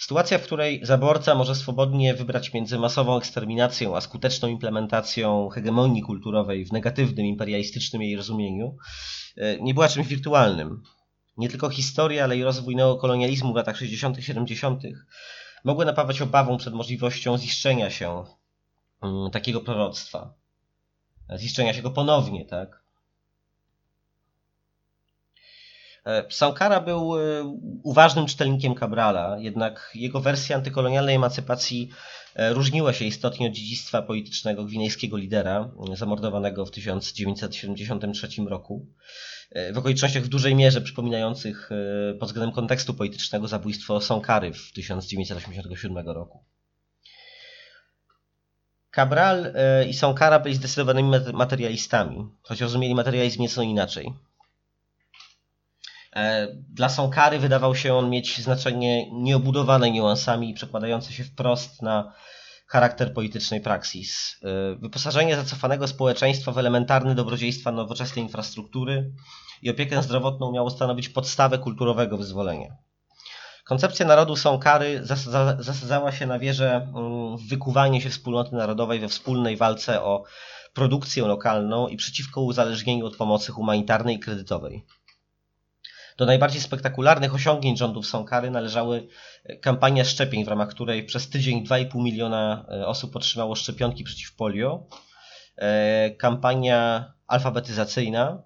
Sytuacja, 0.00 0.38
w 0.38 0.42
której 0.42 0.80
zaborca 0.82 1.34
może 1.34 1.54
swobodnie 1.54 2.14
wybrać 2.14 2.52
między 2.52 2.78
masową 2.78 3.16
eksterminacją 3.16 3.96
a 3.96 4.00
skuteczną 4.00 4.48
implementacją 4.48 5.48
hegemonii 5.48 6.02
kulturowej 6.02 6.64
w 6.64 6.72
negatywnym, 6.72 7.26
imperialistycznym 7.26 8.02
jej 8.02 8.16
rozumieniu, 8.16 8.76
e, 9.36 9.60
nie 9.60 9.74
była 9.74 9.88
czymś 9.88 10.06
wirtualnym. 10.06 10.82
Nie 11.36 11.48
tylko 11.48 11.70
historia, 11.70 12.24
ale 12.24 12.36
i 12.36 12.42
rozwój 12.42 12.76
neokolonializmu 12.76 13.52
w 13.52 13.56
latach 13.56 13.76
60. 13.76 14.18
i 14.18 14.22
70. 14.22 14.82
mogły 15.64 15.84
napawać 15.84 16.22
obawą 16.22 16.56
przed 16.56 16.74
możliwością 16.74 17.38
ziszczenia 17.38 17.90
się 17.90 18.24
mm, 19.02 19.30
takiego 19.30 19.60
proroctwa. 19.60 20.34
Ziszczenia 21.36 21.74
się 21.74 21.82
go 21.82 21.90
ponownie, 21.90 22.44
tak? 22.44 22.82
E, 25.32 25.89
Sankara 26.30 26.80
był 26.80 27.18
e, 27.18 27.56
uważnym 27.82 28.26
czytelnikiem 28.26 28.74
Cabrala, 28.74 29.38
jednak 29.38 29.90
jego 29.94 30.20
wersja 30.20 30.56
antykolonialnej 30.56 31.14
emancypacji 31.14 31.90
e, 32.34 32.52
różniła 32.52 32.92
się 32.92 33.04
istotnie 33.04 33.46
od 33.46 33.52
dziedzictwa 33.52 34.02
politycznego 34.02 34.64
gwinejskiego 34.64 35.16
lidera, 35.16 35.70
zamordowanego 35.94 36.66
w 36.66 36.70
1973 36.70 38.28
roku, 38.48 38.86
w 39.72 39.78
okolicznościach 39.78 40.22
w 40.22 40.28
dużej 40.28 40.54
mierze 40.54 40.80
przypominających 40.80 41.70
pod 42.20 42.28
względem 42.28 42.54
kontekstu 42.54 42.94
politycznego 42.94 43.48
zabójstwo 43.48 44.00
Sankary 44.00 44.52
w 44.52 44.72
1987 44.72 46.08
roku. 46.08 46.44
Cabral 48.94 49.52
i 49.88 49.94
Sankara 49.94 50.38
byli 50.38 50.54
zdecydowanymi 50.54 51.10
materialistami, 51.32 52.28
choć 52.42 52.60
rozumieli 52.60 52.94
materializm 52.94 53.42
nieco 53.42 53.62
inaczej. 53.62 54.12
E, 56.16 56.48
dla 56.68 56.88
Sankary 56.88 57.38
wydawał 57.38 57.74
się 57.74 57.94
on 57.94 58.10
mieć 58.10 58.42
znaczenie 58.42 59.10
nieobudowane 59.12 59.90
niuansami 59.90 60.50
i 60.50 60.54
przekładające 60.54 61.12
się 61.12 61.24
wprost 61.24 61.82
na 61.82 62.12
charakter 62.66 63.14
politycznej 63.14 63.60
praksis. 63.60 64.36
E, 64.42 64.74
wyposażenie 64.74 65.36
zacofanego 65.36 65.88
społeczeństwa 65.88 66.52
w 66.52 66.58
elementarne 66.58 67.14
dobrodziejstwa 67.14 67.72
nowoczesnej 67.72 68.24
infrastruktury 68.24 69.12
i 69.62 69.70
opiekę 69.70 70.02
zdrowotną 70.02 70.52
miało 70.52 70.70
stanowić 70.70 71.08
podstawę 71.08 71.58
kulturowego 71.58 72.16
wyzwolenia. 72.16 72.76
Koncepcja 73.64 74.06
narodu 74.06 74.36
Sankary 74.36 75.00
zasadzała 75.58 76.12
się 76.12 76.26
na 76.26 76.38
wierze 76.38 76.74
mm, 76.74 77.36
w 77.36 77.48
wykuwanie 77.48 78.00
się 78.00 78.10
wspólnoty 78.10 78.56
narodowej 78.56 79.00
we 79.00 79.08
wspólnej 79.08 79.56
walce 79.56 80.02
o 80.02 80.24
produkcję 80.74 81.26
lokalną 81.26 81.88
i 81.88 81.96
przeciwko 81.96 82.40
uzależnieniu 82.40 83.06
od 83.06 83.16
pomocy 83.16 83.52
humanitarnej 83.52 84.16
i 84.16 84.18
kredytowej. 84.18 84.84
Do 86.20 86.26
najbardziej 86.26 86.60
spektakularnych 86.60 87.34
osiągnięć 87.34 87.78
rządów 87.78 88.06
Sankary 88.06 88.50
należały 88.50 89.08
e, 89.44 89.56
kampania 89.56 90.04
szczepień, 90.04 90.44
w 90.44 90.48
ramach 90.48 90.68
której 90.68 91.04
przez 91.04 91.30
tydzień 91.30 91.64
2,5 91.66 92.02
miliona 92.02 92.66
e, 92.68 92.86
osób 92.86 93.16
otrzymało 93.16 93.54
szczepionki 93.54 94.04
przeciw 94.04 94.34
polio, 94.36 94.86
e, 95.56 96.10
kampania 96.10 97.12
alfabetyzacyjna, 97.26 98.42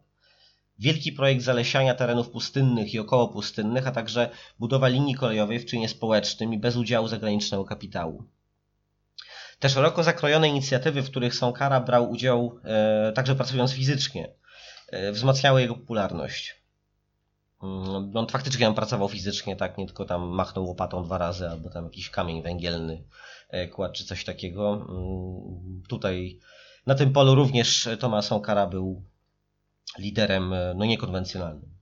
wielki 0.79 1.13
projekt 1.13 1.43
zalesiania 1.43 1.95
terenów 1.95 2.31
pustynnych 2.31 2.95
i 2.95 2.99
okołopustynnych, 2.99 3.87
a 3.87 3.91
także 3.91 4.31
budowa 4.59 4.89
linii 4.89 5.15
kolejowej 5.15 5.61
w 5.61 5.67
czynie 5.67 5.89
społecznym 5.89 6.55
i 6.55 6.59
bez 6.59 6.77
udziału 6.77 7.09
zagranicznego 7.09 7.65
kapitału. 7.65 8.25
Te 9.59 9.69
szeroko 9.69 10.03
zakrojone 10.03 10.49
inicjatywy, 10.49 11.03
w 11.03 11.11
których 11.11 11.35
Sankara 11.35 11.81
brał 11.81 12.11
udział, 12.11 12.61
także 13.15 13.35
pracując 13.35 13.73
fizycznie, 13.73 14.35
wzmacniały 15.13 15.61
jego 15.61 15.75
popularność. 15.75 16.64
Mm, 17.65 18.17
on 18.17 18.27
faktycznie 18.27 18.67
tam 18.67 18.75
pracował 18.75 19.09
fizycznie, 19.09 19.57
tak, 19.57 19.79
nie 19.79 19.87
tylko 19.87 20.05
tam 20.05 20.23
machnął 20.23 20.67
łopatą 20.67 21.05
dwa 21.05 21.19
razy, 21.19 21.49
albo 21.49 21.71
tam 21.71 21.85
jakiś 21.85 22.11
kamień 22.11 22.43
węgielny 22.43 23.05
e, 23.49 23.69
kładł, 23.69 23.95
czy 23.95 24.05
coś 24.05 24.25
takiego. 24.25 24.87
Mm, 24.89 25.83
tutaj 25.89 26.39
na 26.87 26.95
tym 26.95 27.13
polu 27.13 27.35
również 27.35 27.89
Thomas 28.01 28.27
Sankara 28.27 28.67
był 28.67 29.03
liderem 29.99 30.53
e, 30.53 30.75
no, 30.77 30.85
niekonwencjonalnym. 30.85 31.75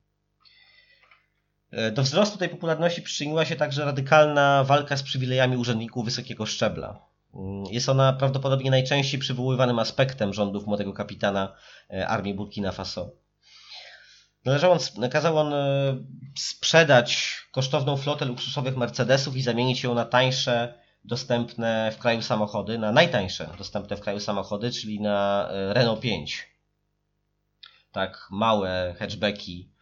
E, 1.71 1.91
do 1.91 2.03
wzrostu 2.03 2.39
tej 2.39 2.49
popularności 2.49 3.03
przyczyniła 3.03 3.45
się 3.45 3.57
także 3.57 3.85
radykalna 3.85 4.65
walka 4.65 4.97
z 4.97 5.03
przywilejami 5.03 5.57
urzędników 5.57 6.05
wysokiego 6.05 6.47
szczebla. 6.47 7.07
Mm, 7.35 7.65
jest 7.65 7.89
ona 7.89 8.13
prawdopodobnie 8.13 8.71
najczęściej 8.71 9.21
przywoływanym 9.21 9.79
aspektem 9.79 10.33
rządów 10.33 10.67
młodego 10.67 10.93
kapitana 10.93 11.55
armii 12.07 12.35
Burkina 12.35 12.73
Faso. 12.73 13.22
Należał 14.45 14.73
on, 14.73 14.79
nakazał 14.97 15.39
on 15.39 15.55
e, 15.55 15.97
sprzedać 16.39 17.41
kosztowną 17.53 17.97
flotę 17.97 18.25
luksusowych 18.25 18.77
Mercedesów 18.77 19.37
i 19.37 19.43
zamienić 19.43 19.83
ją 19.83 19.95
na 19.95 20.05
tańsze, 20.05 20.75
dostępne 21.05 21.93
w 21.93 21.99
kraju 21.99 22.23
samochody, 22.23 22.79
na 22.79 22.93
najtańsze 22.93 23.49
dostępne 23.59 23.97
w 23.97 24.01
kraju 24.01 24.21
samochody, 24.21 24.71
czyli 24.71 25.01
na 25.01 25.49
e, 25.51 25.75
Renault 25.75 26.01
5. 26.01 26.53
Tak, 27.93 28.29
małe 28.31 28.95
hatchbacki, 28.99 29.73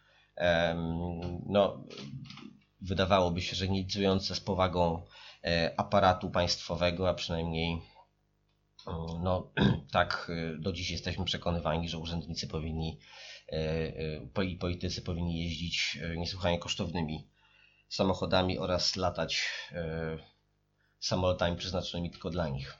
no, 1.45 1.83
wydawałoby 2.81 3.41
się, 3.41 3.55
że 3.55 3.67
nicujące 3.67 4.35
z 4.35 4.39
powagą 4.39 5.05
e, 5.43 5.73
aparatu 5.77 6.29
państwowego, 6.29 7.09
a 7.09 7.13
przynajmniej 7.13 7.81
no, 9.23 9.51
tak 9.91 10.31
do 10.59 10.71
dziś 10.71 10.91
jesteśmy 10.91 11.25
przekonywani, 11.25 11.89
że 11.89 11.97
urzędnicy 11.97 12.47
powinni 12.47 12.99
E, 13.51 13.57
e, 14.37 14.57
politycy 14.59 15.01
powinni 15.01 15.43
jeździć 15.43 15.97
e, 16.01 16.17
niesłychanie 16.17 16.59
kosztownymi 16.59 17.27
samochodami 17.89 18.59
oraz 18.59 18.95
latać 18.95 19.49
samolotami 20.99 21.57
przeznaczonymi 21.57 22.11
tylko 22.11 22.29
dla 22.29 22.49
nich. 22.49 22.77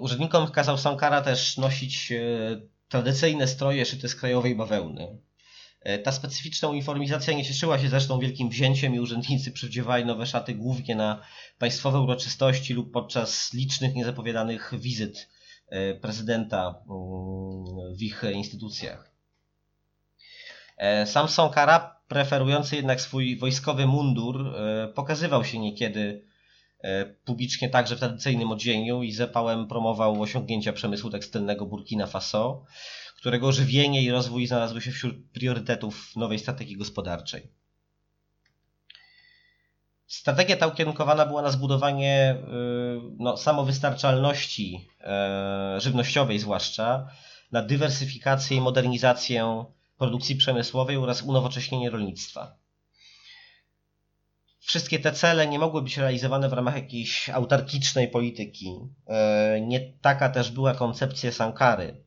Urzędnikom 0.00 0.50
kazał 0.50 0.78
Sankara 0.78 1.22
też 1.22 1.56
nosić 1.56 2.12
tradycyjne 2.88 3.48
stroje 3.48 3.86
szyte 3.86 4.08
z 4.08 4.14
krajowej 4.14 4.54
bawełny. 4.54 5.18
Ta 6.04 6.12
specyficzna 6.12 6.68
uniformizacja 6.68 7.32
nie 7.32 7.44
cieszyła 7.44 7.78
się 7.78 7.88
zresztą 7.88 8.18
wielkim 8.18 8.48
wzięciem 8.48 8.94
i 8.94 9.00
urzędnicy 9.00 9.52
przywdziewali 9.52 10.04
nowe 10.04 10.26
szaty 10.26 10.54
głównie 10.54 10.96
na 10.96 11.22
państwowe 11.58 12.00
uroczystości 12.00 12.74
lub 12.74 12.92
podczas 12.92 13.52
licznych 13.52 13.94
niezapowiadanych 13.94 14.72
wizyt 14.78 15.28
prezydenta 16.00 16.82
mm, 16.90 17.96
w 17.96 18.02
ich 18.02 18.22
instytucjach. 18.32 19.10
Sam 21.04 21.28
Sankara, 21.28 22.00
preferujący 22.08 22.76
jednak 22.76 23.00
swój 23.00 23.38
wojskowy 23.38 23.86
mundur, 23.86 24.54
pokazywał 24.94 25.44
się 25.44 25.58
niekiedy 25.58 26.30
E, 26.82 27.06
publicznie 27.06 27.70
także 27.70 27.96
w 27.96 27.98
tradycyjnym 27.98 28.52
odzieniu 28.52 29.02
i 29.02 29.12
zapałem 29.12 29.68
promował 29.68 30.22
osiągnięcia 30.22 30.72
przemysłu 30.72 31.10
tekstylnego 31.10 31.66
Burkina 31.66 32.06
Faso, 32.06 32.64
którego 33.16 33.52
żywienie 33.52 34.02
i 34.02 34.10
rozwój 34.10 34.46
znalazły 34.46 34.82
się 34.82 34.90
wśród 34.90 35.30
priorytetów 35.32 36.16
nowej 36.16 36.38
strategii 36.38 36.76
gospodarczej. 36.76 37.59
Strategia 40.10 40.56
ta 40.56 40.66
ukierunkowana 40.66 41.26
była 41.26 41.42
na 41.42 41.50
zbudowanie 41.50 42.14
e, 42.14 42.36
no, 43.18 43.36
samowystarczalności 43.36 44.88
e, 45.00 45.76
żywnościowej 45.80 46.38
zwłaszcza, 46.38 47.08
na 47.52 47.62
dywersyfikację 47.62 48.56
i 48.56 48.60
modernizację 48.60 49.64
produkcji 49.98 50.36
przemysłowej 50.36 50.96
oraz 50.96 51.22
unowocześnienie 51.22 51.90
rolnictwa 51.90 52.56
wszystkie 54.60 54.98
te 54.98 55.12
cele 55.12 55.46
nie 55.46 55.58
mogły 55.58 55.82
być 55.82 55.98
realizowane 55.98 56.48
w 56.48 56.52
ramach 56.52 56.74
jakiejś 56.74 57.30
autarkicznej 57.30 58.08
polityki. 58.08 58.78
E, 59.06 59.60
nie 59.60 59.92
taka 59.92 60.28
też 60.28 60.50
była 60.50 60.74
koncepcja 60.74 61.32
Sankary. 61.32 62.04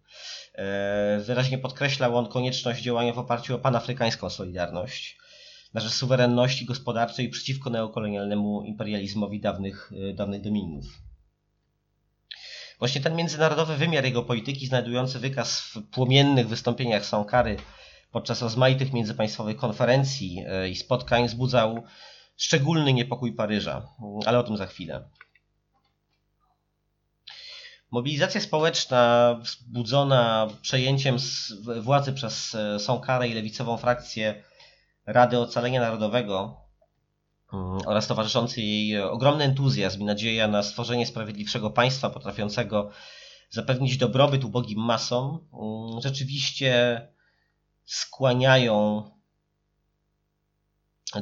Wyraźnie 1.20 1.58
podkreślał 1.58 2.18
on 2.18 2.28
konieczność 2.28 2.84
działania 2.84 3.14
w 3.14 3.20
oparciu 3.20 3.56
o 3.56 3.60
panafrykańską 3.60 4.30
solidarność 4.30 5.18
na 5.74 5.82
rzecz 5.82 5.94
suwerenności 5.94 6.66
gospodarczej 6.66 7.30
przeciwko 7.30 7.70
neokolonialnemu 7.70 8.64
imperializmowi 8.64 9.40
dawnych, 9.40 9.92
e, 10.10 10.14
dawnych 10.14 10.42
dominiów. 10.42 10.86
Właśnie 12.80 13.02
ten 13.02 13.16
międzynarodowy 13.16 13.78
wymiar 13.78 14.06
jego 14.06 14.24
polityki, 14.24 14.68
znajdujący 14.68 15.20
wykaz 15.20 15.60
w 15.60 15.82
płomiennych 15.82 16.48
wystąpieniach 16.48 17.06
Sankary 17.06 17.58
podczas 18.12 18.42
rozmaitych 18.42 18.94
międzypaństwowych 18.94 19.58
konferencji 19.58 20.44
i 20.70 20.76
spotkań, 20.76 21.28
wzbudzał 21.28 21.84
szczególny 22.38 22.94
niepokój 22.94 23.34
Paryża, 23.34 23.88
ale 24.26 24.40
o 24.40 24.44
tym 24.44 24.58
za 24.58 24.66
chwilę. 24.66 25.10
Mobilizacja 27.92 28.42
społeczna 28.42 29.36
wzbudzona 29.42 30.48
przejęciem 30.62 31.18
władzy 31.82 32.14
przez 32.14 32.56
e, 32.56 32.80
Sonkarę 32.80 33.28
i 33.28 33.34
lewicową 33.34 33.78
frakcję 33.78 34.44
Rady 35.06 35.40
Ocalenia 35.40 35.82
Narodowego 35.82 36.62
mm, 37.54 37.78
oraz 37.86 38.08
towarzyszący 38.08 38.62
jej 38.62 39.02
ogromny 39.02 39.44
entuzjazm 39.44 40.02
i 40.02 40.06
nadzieja 40.06 40.48
na 40.48 40.64
stworzenie 40.64 41.06
sprawiedliwszego 41.06 41.70
państwa 41.70 42.10
potrafiącego 42.10 42.90
zapewnić 43.50 43.98
dobrobyt 43.98 44.44
ubogim 44.44 44.80
masom, 44.80 45.48
mm, 45.54 46.02
rzeczywiście 46.02 47.02
skłaniają 47.86 49.04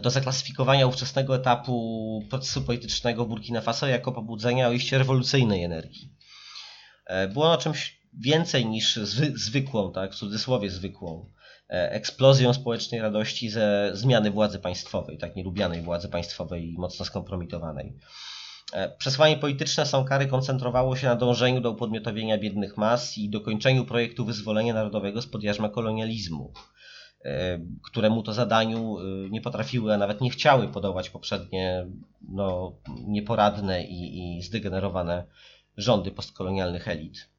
do 0.02 0.10
zaklasyfikowania 0.10 0.88
ówczesnego 0.88 1.36
etapu 1.36 2.24
procesu 2.30 2.62
politycznego 2.62 3.26
Burkina 3.26 3.62
Faso 3.62 3.88
jako 3.88 4.12
pobudzenia 4.12 4.68
o 4.68 4.72
iście 4.72 4.98
rewolucyjnej 4.98 5.64
energii. 5.64 6.14
E, 7.06 7.28
było 7.28 7.46
ono 7.46 7.58
czymś 7.58 8.02
więcej 8.14 8.66
niż 8.66 8.96
zwy, 8.96 9.34
zwykłą, 9.36 9.92
tak, 9.92 10.14
w 10.14 10.16
cudzysłowie 10.16 10.70
zwykłą, 10.70 11.32
eksplozją 11.72 12.54
społecznej 12.54 13.02
radości 13.02 13.50
ze 13.50 13.92
zmiany 13.94 14.32
władzy 14.32 14.60
państwowej, 14.60 15.18
tak 15.18 15.36
nielubianej 15.36 15.82
władzy 15.82 16.10
państwowej 16.10 16.74
i 16.74 16.78
mocno 16.78 17.06
skompromitowanej. 17.06 17.98
E, 18.74 18.90
przesłanie 18.98 19.38
polityczne 19.38 19.86
Sankary 19.86 20.28
koncentrowało 20.28 20.96
się 20.96 21.08
na 21.08 21.16
dążeniu 21.16 21.62
do 21.62 21.72
upodmiotowienia 21.72 22.38
biednych 22.38 22.78
mas 22.78 23.18
i 23.18 23.30
dokończeniu 23.30 23.86
projektu 23.86 24.26
wyzwolenia 24.26 24.74
narodowego 24.74 25.22
spod 25.22 25.44
jarzma 25.44 25.70
kolonializmu. 25.70 26.54
E, 27.26 27.60
któremu 27.84 28.24
to 28.24 28.34
zadaniu 28.34 29.00
e, 29.00 29.04
nie 29.30 29.42
potrafiły, 29.42 29.94
a 29.94 29.98
nawet 29.98 30.22
nie 30.22 30.30
chciały 30.30 30.68
podołać 30.68 31.10
poprzednie 31.10 31.88
no, 32.30 32.76
nieporadne 33.08 33.84
i, 33.84 34.38
i 34.38 34.42
zdegenerowane 34.42 35.24
rządy 35.78 36.12
postkolonialnych 36.12 36.88
elit. 36.88 37.30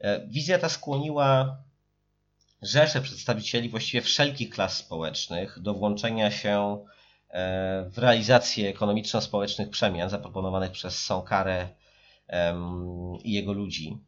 E, 0.00 0.26
wizja 0.26 0.58
ta 0.58 0.68
skłoniła 0.68 1.58
rzesze 2.62 3.00
przedstawicieli 3.00 3.68
właściwie 3.68 4.02
wszelkich 4.02 4.50
klas 4.50 4.76
społecznych 4.76 5.58
do 5.60 5.74
włączenia 5.74 6.30
się 6.30 6.84
w 7.90 7.98
realizację 7.98 8.68
ekonomiczno-społecznych 8.68 9.70
przemian 9.70 10.10
zaproponowanych 10.10 10.70
przez 10.70 11.04
Sonkarę 11.04 11.68
i 13.24 13.32
jego 13.32 13.52
ludzi. 13.52 13.98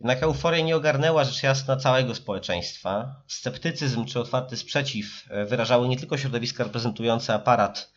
Jednak 0.00 0.22
euforia 0.22 0.64
nie 0.64 0.76
ogarnęła 0.76 1.24
rzecz 1.24 1.42
jasna 1.42 1.76
całego 1.76 2.14
społeczeństwa. 2.14 3.22
Sceptycyzm 3.26 4.04
czy 4.04 4.20
otwarty 4.20 4.56
sprzeciw 4.56 5.24
e, 5.30 5.44
wyrażały 5.44 5.88
nie 5.88 5.96
tylko 5.96 6.18
środowiska 6.18 6.64
reprezentujące 6.64 7.34
aparat 7.34 7.92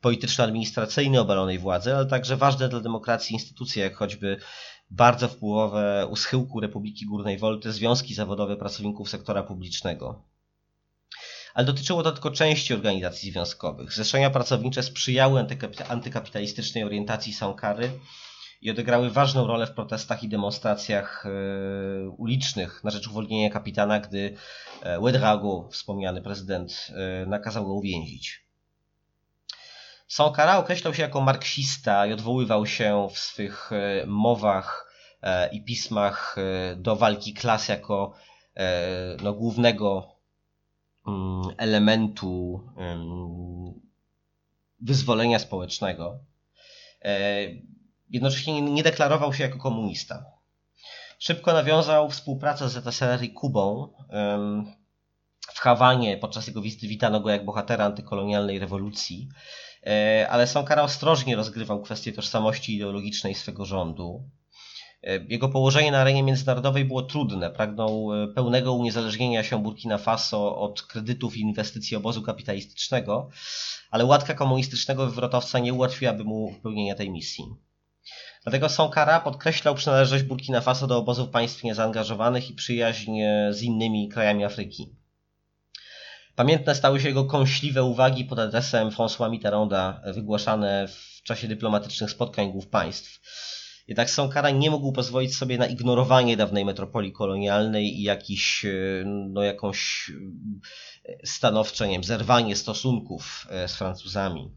polityczno-administracyjny 0.00 1.20
obalonej 1.20 1.58
władzy, 1.58 1.94
ale 1.94 2.06
także 2.06 2.36
ważne 2.36 2.68
dla 2.68 2.80
demokracji 2.80 3.34
instytucje, 3.34 3.82
jak 3.82 3.94
choćby 3.94 4.40
bardzo 4.90 5.28
wpływowe 5.28 6.06
u 6.10 6.16
schyłku 6.16 6.60
Republiki 6.60 7.06
Górnej 7.06 7.38
Wolty 7.38 7.72
związki 7.72 8.14
zawodowe 8.14 8.56
pracowników 8.56 9.10
sektora 9.10 9.42
publicznego. 9.42 10.22
Ale 11.54 11.66
dotyczyło 11.66 12.02
to 12.02 12.12
tylko 12.12 12.30
części 12.30 12.74
organizacji 12.74 13.32
związkowych. 13.32 13.92
Zrzeszenia 13.92 14.30
pracownicze 14.30 14.82
sprzyjały 14.82 15.46
antykapitalistycznej 15.88 16.84
orientacji 16.84 17.32
Sankary, 17.32 17.90
i 18.60 18.70
odegrały 18.70 19.10
ważną 19.10 19.46
rolę 19.46 19.66
w 19.66 19.72
protestach 19.72 20.22
i 20.22 20.28
demonstracjach 20.28 21.26
e, 21.26 22.08
ulicznych 22.08 22.84
na 22.84 22.90
rzecz 22.90 23.08
uwolnienia 23.08 23.50
kapitana, 23.50 24.00
gdy 24.00 24.36
e, 24.82 24.96
Ouedraogo, 24.96 25.68
wspomniany 25.72 26.22
prezydent, 26.22 26.86
e, 26.90 27.26
nakazał 27.26 27.66
go 27.66 27.74
uwięzić. 27.74 28.49
Sankara 30.10 30.58
określał 30.58 30.94
się 30.94 31.02
jako 31.02 31.20
marksista 31.20 32.06
i 32.06 32.12
odwoływał 32.12 32.66
się 32.66 33.08
w 33.12 33.18
swych 33.18 33.70
mowach 34.06 34.92
i 35.52 35.64
pismach 35.64 36.36
do 36.76 36.96
walki 36.96 37.34
klas 37.34 37.68
jako 37.68 38.14
no, 39.22 39.32
głównego 39.32 40.16
mm, 41.06 41.42
elementu 41.58 42.60
wyzwolenia 44.80 45.38
społecznego 45.38 46.18
jednocześnie 48.10 48.62
nie 48.62 48.82
deklarował 48.82 49.34
się 49.34 49.44
jako 49.44 49.58
komunista. 49.58 50.24
Szybko 51.18 51.52
nawiązał 51.52 52.10
współpracę 52.10 52.68
z 52.68 52.72
ZSRR 52.72 53.22
i 53.22 53.32
Kubą. 53.32 53.92
W 55.40 55.58
Hawanie 55.58 56.16
podczas 56.16 56.46
jego 56.46 56.62
wizyty 56.62 56.88
witano 56.88 57.20
go 57.20 57.30
jak 57.30 57.44
bohatera 57.44 57.84
antykolonialnej 57.84 58.58
rewolucji, 58.58 59.28
e, 59.28 59.69
ale 60.28 60.46
Sankara 60.46 60.82
ostrożnie 60.82 61.36
rozgrywał 61.36 61.82
kwestię 61.82 62.12
tożsamości 62.12 62.74
ideologicznej 62.74 63.34
swego 63.34 63.64
rządu. 63.64 64.30
E, 65.02 65.24
jego 65.28 65.48
położenie 65.48 65.92
na 65.92 65.98
arenie 65.98 66.22
międzynarodowej 66.22 66.84
było 66.84 67.02
trudne. 67.02 67.50
Pragnął 67.50 68.14
e, 68.14 68.28
pełnego 68.28 68.72
uniezależnienia 68.72 69.44
się 69.44 69.62
Burkina 69.62 69.98
Faso 69.98 70.56
od 70.58 70.82
kredytów 70.82 71.36
i 71.36 71.40
inwestycji 71.40 71.96
obozu 71.96 72.22
kapitalistycznego, 72.22 73.30
ale 73.90 74.04
łatka 74.04 74.34
komunistycznego 74.34 75.06
wywrotowca 75.06 75.58
nie 75.58 75.74
ułatwiłaby 75.74 76.24
mu 76.24 76.52
wypełnienia 76.52 76.94
tej 76.94 77.10
misji. 77.10 77.44
Dlatego 78.42 78.68
Sankara 78.68 79.20
podkreślał 79.20 79.74
przynależność 79.74 80.24
Burkina 80.24 80.60
Faso 80.60 80.86
do 80.86 80.98
obozów 80.98 81.28
państw 81.28 81.64
niezaangażowanych 81.64 82.50
i 82.50 82.54
przyjaźń 82.54 83.12
z 83.50 83.62
innymi 83.62 84.08
krajami 84.08 84.44
Afryki. 84.44 84.99
Pamiętne 86.40 86.74
stały 86.74 87.00
się 87.00 87.08
jego 87.08 87.24
kąśliwe 87.24 87.84
uwagi 87.84 88.24
pod 88.24 88.38
adresem 88.38 88.88
François 88.88 89.30
Mitterranda 89.30 90.00
wygłaszane 90.14 90.88
w 90.88 91.22
czasie 91.22 91.48
dyplomatycznych 91.48 92.10
spotkań 92.10 92.52
głów 92.52 92.68
państw. 92.68 93.20
Jednak 93.88 94.10
Sankara 94.10 94.50
nie 94.50 94.70
mógł 94.70 94.92
pozwolić 94.92 95.36
sobie 95.36 95.58
na 95.58 95.66
ignorowanie 95.66 96.36
dawnej 96.36 96.64
metropolii 96.64 97.12
kolonialnej 97.12 98.00
i 98.00 98.02
jakiś, 98.02 98.66
no, 99.04 99.42
jakąś 99.42 100.10
stanowcze 101.24 101.88
nie 101.88 101.92
wiem, 101.92 102.04
zerwanie 102.04 102.56
stosunków 102.56 103.46
e, 103.50 103.68
z 103.68 103.76
Francuzami. 103.76 104.50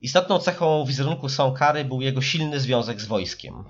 Istotną 0.00 0.38
cechą 0.38 0.84
wizerunku 0.84 1.28
Sankary 1.28 1.84
był 1.84 2.00
jego 2.00 2.22
silny 2.22 2.60
związek 2.60 3.00
z 3.00 3.06
wojskiem. 3.06 3.64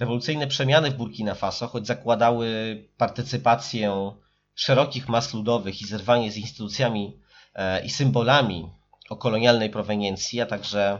Rewolucyjne 0.00 0.46
przemiany 0.46 0.90
w 0.90 0.96
Burkina 0.96 1.34
Faso, 1.34 1.66
choć 1.66 1.86
zakładały 1.86 2.48
partycypację 2.96 4.12
szerokich 4.60 5.08
mas 5.08 5.34
ludowych 5.34 5.82
i 5.82 5.86
zerwanie 5.86 6.32
z 6.32 6.36
instytucjami 6.36 7.20
e, 7.54 7.84
i 7.84 7.90
symbolami, 7.90 8.70
o 9.10 9.16
kolonialnej 9.16 9.70
proweniencji, 9.70 10.40
a 10.40 10.46
także 10.46 10.98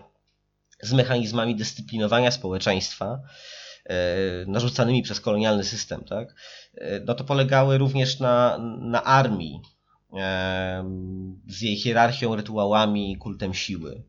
z 0.83 0.93
mechanizmami 0.93 1.57
dyscyplinowania 1.57 2.31
społeczeństwa 2.31 3.21
narzucanymi 4.47 5.03
przez 5.03 5.21
kolonialny 5.21 5.65
system, 5.65 6.05
tak? 6.05 6.35
no 7.07 7.15
to 7.15 7.25
polegały 7.25 7.79
również 7.79 8.19
na, 8.21 8.59
na 8.81 9.05
armii 9.05 9.61
z 11.47 11.61
jej 11.61 11.77
hierarchią, 11.77 12.37
rytuałami, 12.37 13.17
kultem 13.17 13.55
siły. 13.55 14.03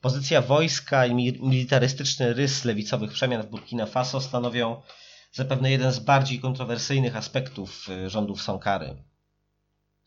Pozycja 0.00 0.42
wojska 0.42 1.06
i 1.06 1.14
militarystyczny 1.40 2.34
rys 2.34 2.64
lewicowych 2.64 3.12
przemian 3.12 3.42
w 3.42 3.46
Burkina 3.46 3.86
Faso 3.86 4.20
stanowią 4.20 4.82
zapewne 5.34 5.70
jeden 5.70 5.92
z 5.92 5.98
bardziej 5.98 6.40
kontrowersyjnych 6.40 7.16
aspektów 7.16 7.88
y, 7.88 8.10
rządów 8.10 8.42
Sankary. 8.42 8.96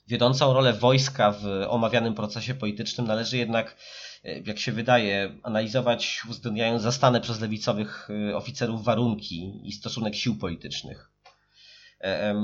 Wiodącą 0.07 0.53
rolę 0.53 0.73
wojska 0.73 1.31
w 1.31 1.45
omawianym 1.67 2.13
procesie 2.15 2.55
politycznym 2.55 3.07
należy 3.07 3.37
jednak, 3.37 3.77
y, 4.25 4.43
jak 4.45 4.59
się 4.59 4.71
wydaje, 4.71 5.37
analizować 5.43 6.21
uwzględniając 6.29 6.81
zastane 6.81 7.21
przez 7.21 7.41
lewicowych 7.41 8.09
y, 8.09 8.35
oficerów 8.35 8.83
warunki 8.83 9.61
i 9.63 9.71
stosunek 9.71 10.15
sił 10.15 10.35
politycznych. 10.35 11.11
E, 12.01 12.35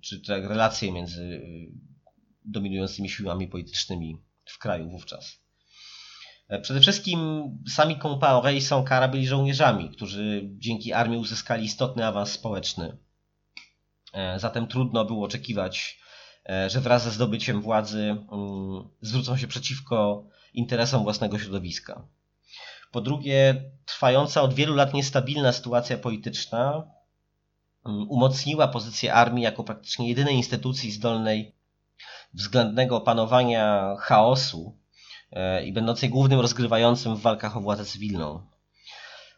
czy 0.00 0.20
te 0.20 0.40
relacje 0.40 0.92
między 0.92 1.42
dominującymi 2.44 3.10
siłami 3.10 3.48
politycznymi 3.48 4.18
w 4.44 4.58
kraju 4.58 4.90
wówczas. 4.90 5.43
E, 6.48 6.60
przede 6.60 6.80
wszystkim 6.80 7.18
sami 7.68 7.96
Compaoré 7.96 8.54
i 8.54 8.60
Sankara 8.60 9.08
byli 9.08 9.26
żołnierzami, 9.26 9.90
którzy 9.90 10.48
dzięki 10.58 10.92
armii 10.92 11.18
uzyskali 11.18 11.64
istotny 11.64 12.06
awans 12.06 12.32
społeczny. 12.32 12.96
E, 14.12 14.38
zatem 14.38 14.66
trudno 14.66 15.04
było 15.04 15.24
oczekiwać, 15.24 15.98
e, 16.48 16.70
że 16.70 16.80
wraz 16.80 17.04
ze 17.04 17.10
zdobyciem 17.10 17.62
władzy 17.62 18.16
mm, 18.32 18.88
zwrócą 19.00 19.36
się 19.36 19.46
przeciwko 19.46 20.24
interesom 20.54 21.02
własnego 21.02 21.38
środowiska. 21.38 22.08
Po 22.92 23.00
drugie, 23.00 23.70
trwająca 23.84 24.42
od 24.42 24.54
wielu 24.54 24.74
lat 24.74 24.94
niestabilna 24.94 25.52
sytuacja 25.52 25.98
polityczna 25.98 26.90
mm, 27.86 28.10
umocniła 28.10 28.68
pozycję 28.68 29.14
armii 29.14 29.44
jako 29.44 29.64
praktycznie 29.64 30.08
jedynej 30.08 30.34
instytucji 30.34 30.90
zdolnej 30.90 31.54
względnego 32.34 32.96
opanowania 32.96 33.96
chaosu 33.98 34.83
i 35.64 35.72
będącej 35.72 36.10
głównym 36.10 36.40
rozgrywającym 36.40 37.16
w 37.16 37.20
walkach 37.20 37.56
o 37.56 37.60
władzę 37.60 37.84
cywilną. 37.84 38.46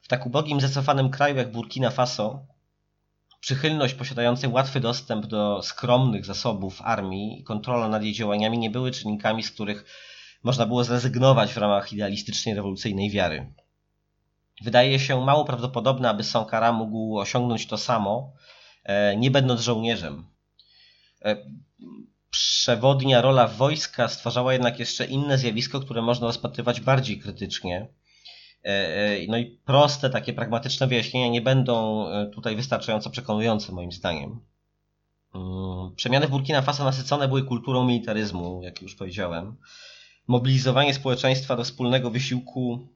W 0.02 0.08
tak 0.08 0.26
ubogim, 0.26 0.60
zacofanym 0.60 1.10
kraju 1.10 1.36
jak 1.36 1.52
Burkina 1.52 1.90
Faso 1.90 2.46
przychylność 3.40 3.94
posiadającej 3.94 4.50
łatwy 4.50 4.80
dostęp 4.80 5.26
do 5.26 5.62
skromnych 5.62 6.24
zasobów 6.24 6.82
armii 6.82 7.40
i 7.40 7.44
kontrola 7.44 7.88
nad 7.88 8.02
jej 8.02 8.12
działaniami 8.12 8.58
nie 8.58 8.70
były 8.70 8.90
czynnikami, 8.90 9.42
z 9.42 9.50
których 9.50 9.84
można 10.42 10.66
było 10.66 10.84
zrezygnować 10.84 11.52
w 11.52 11.56
ramach 11.56 11.92
idealistycznej 11.92 12.54
rewolucyjnej 12.54 13.10
wiary. 13.10 13.52
Wydaje 14.62 14.98
się 14.98 15.24
mało 15.24 15.44
prawdopodobne, 15.44 16.10
aby 16.10 16.24
Sankara 16.24 16.72
mógł 16.72 17.18
osiągnąć 17.18 17.66
to 17.66 17.78
samo, 17.78 18.32
e, 18.84 19.16
nie 19.16 19.30
będąc 19.30 19.60
żołnierzem. 19.60 20.26
Przewodnia 22.66 23.20
rola 23.20 23.48
wojska 23.48 24.08
stwarzała 24.08 24.52
jednak 24.52 24.78
jeszcze 24.78 25.04
inne 25.04 25.38
zjawisko, 25.38 25.80
które 25.80 26.02
można 26.02 26.26
rozpatrywać 26.26 26.80
bardziej 26.80 27.18
krytycznie. 27.18 27.88
E, 28.64 28.68
e, 28.68 29.26
no 29.28 29.38
i 29.38 29.46
proste, 29.46 30.10
takie 30.10 30.32
pragmatyczne 30.32 30.86
wyjaśnienia 30.86 31.28
nie 31.28 31.40
będą 31.40 32.06
e, 32.08 32.26
tutaj 32.26 32.56
wystarczająco 32.56 33.10
przekonujące 33.10 33.72
moim 33.72 33.92
zdaniem. 33.92 34.40
Mm, 35.34 35.94
przemiany 35.96 36.26
w 36.26 36.30
Burkina 36.30 36.62
Faso 36.62 36.84
nasycone 36.84 37.28
były 37.28 37.42
kulturą 37.42 37.84
militaryzmu, 37.84 38.60
jak 38.62 38.82
już 38.82 38.94
powiedziałem. 38.94 39.56
Mobilizowanie 40.26 40.94
społeczeństwa 40.94 41.56
do 41.56 41.64
wspólnego 41.64 42.10
wysiłku, 42.10 42.88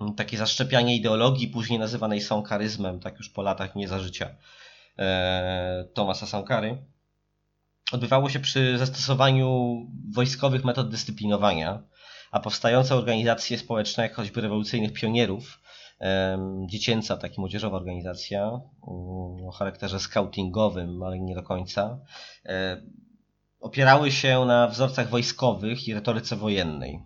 mm, 0.00 0.14
takie 0.14 0.36
zaszczepianie 0.38 0.96
ideologii, 0.96 1.48
później 1.48 1.78
nazywanej 1.78 2.20
sankaryzmem, 2.20 3.00
tak 3.00 3.18
już 3.18 3.28
po 3.28 3.42
latach 3.42 3.76
nie 3.76 3.88
za 3.88 3.98
życia 3.98 4.36
Tomasa 5.94 6.26
Sankary 6.26 6.93
odbywało 7.94 8.30
się 8.30 8.40
przy 8.40 8.78
zastosowaniu 8.78 9.76
wojskowych 10.12 10.64
metod 10.64 10.90
dyscyplinowania, 10.90 11.82
a 12.30 12.40
powstające 12.40 12.94
organizacje 12.94 13.58
społeczne, 13.58 14.02
jak 14.02 14.14
choćby 14.14 14.40
rewolucyjnych 14.40 14.92
pionierów, 14.92 15.60
dziecięca, 16.66 17.16
taka 17.16 17.34
młodzieżowa 17.38 17.76
organizacja 17.76 18.42
mm, 18.42 18.62
o 19.48 19.50
charakterze 19.50 20.00
scoutingowym, 20.00 21.02
ale 21.02 21.18
nie 21.18 21.34
do 21.34 21.42
końca, 21.42 21.98
opierały 23.60 24.12
się 24.12 24.44
na 24.44 24.68
wzorcach 24.68 25.08
wojskowych 25.08 25.88
i 25.88 25.94
retoryce 25.94 26.36
wojennej. 26.36 27.00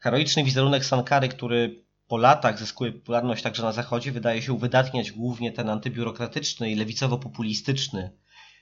Heroiczny 0.00 0.44
wizerunek 0.44 0.84
Sankary, 0.84 1.28
który 1.28 1.84
po 2.08 2.16
latach 2.16 2.58
zyskuje 2.58 2.92
popularność 2.92 3.42
także 3.42 3.62
na 3.62 3.72
Zachodzie, 3.72 4.12
wydaje 4.12 4.42
się 4.42 4.52
uwydatniać 4.52 5.12
głównie 5.12 5.52
ten 5.52 5.70
antybiurokratyczny 5.70 6.70
i 6.70 6.76
lewicowo-populistyczny 6.76 8.10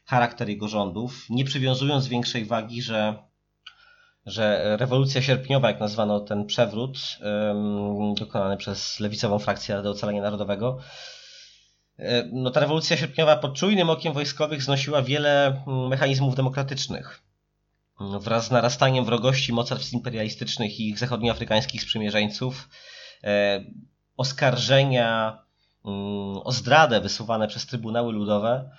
charakter 0.06 0.48
jego 0.48 0.68
rządów, 0.68 1.26
nie 1.30 1.44
przywiązując 1.44 2.08
większej 2.08 2.44
wagi, 2.44 2.82
że, 2.82 3.18
że 4.26 4.76
rewolucja 4.76 5.22
sierpniowa, 5.22 5.68
jak 5.68 5.80
nazwano 5.80 6.20
ten 6.20 6.46
przewrót 6.46 6.98
dokonany 8.16 8.56
przez 8.56 9.00
lewicową 9.00 9.38
frakcję 9.38 9.74
Rady 9.74 9.88
Ocalenia 9.88 10.22
Narodowego, 10.22 10.78
no 12.32 12.50
ta 12.50 12.60
rewolucja 12.60 12.96
sierpniowa 12.96 13.36
pod 13.36 13.54
czujnym 13.54 13.90
okiem 13.90 14.12
wojskowych 14.12 14.62
znosiła 14.62 15.02
wiele 15.02 15.62
mechanizmów 15.88 16.34
demokratycznych. 16.34 17.22
Wraz 18.20 18.46
z 18.46 18.50
narastaniem 18.50 19.04
wrogości 19.04 19.52
mocarstw 19.52 19.92
imperialistycznych 19.92 20.80
i 20.80 20.88
ich 20.88 20.98
zachodnioafrykańskich 20.98 21.82
sprzymierzeńców, 21.82 22.68
e, 23.24 23.64
oskarżenia 24.16 25.38
o 26.44 26.52
zdradę 26.52 27.00
wysuwane 27.00 27.48
przez 27.48 27.66
trybunały 27.66 28.12
ludowe 28.12 28.70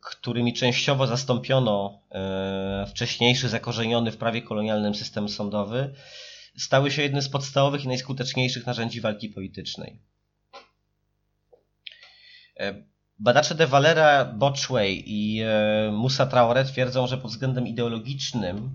którymi 0.00 0.54
częściowo 0.54 1.06
zastąpiono 1.06 2.02
e, 2.12 2.86
wcześniejszy 2.88 3.48
zakorzeniony 3.48 4.12
w 4.12 4.16
prawie 4.16 4.42
kolonialnym 4.42 4.94
system 4.94 5.28
sądowy, 5.28 5.94
stały 6.56 6.90
się 6.90 7.02
jednym 7.02 7.22
z 7.22 7.28
podstawowych 7.28 7.84
i 7.84 7.88
najskuteczniejszych 7.88 8.66
narzędzi 8.66 9.00
walki 9.00 9.28
politycznej. 9.28 10.00
E, 12.60 12.84
badacze 13.18 13.54
de 13.54 13.66
Valera, 13.66 14.24
Botchway 14.24 15.02
i 15.06 15.42
e, 15.42 15.90
Musa 15.92 16.26
Traore 16.26 16.64
twierdzą, 16.64 17.06
że 17.06 17.18
pod 17.18 17.30
względem 17.30 17.66
ideologicznym, 17.66 18.70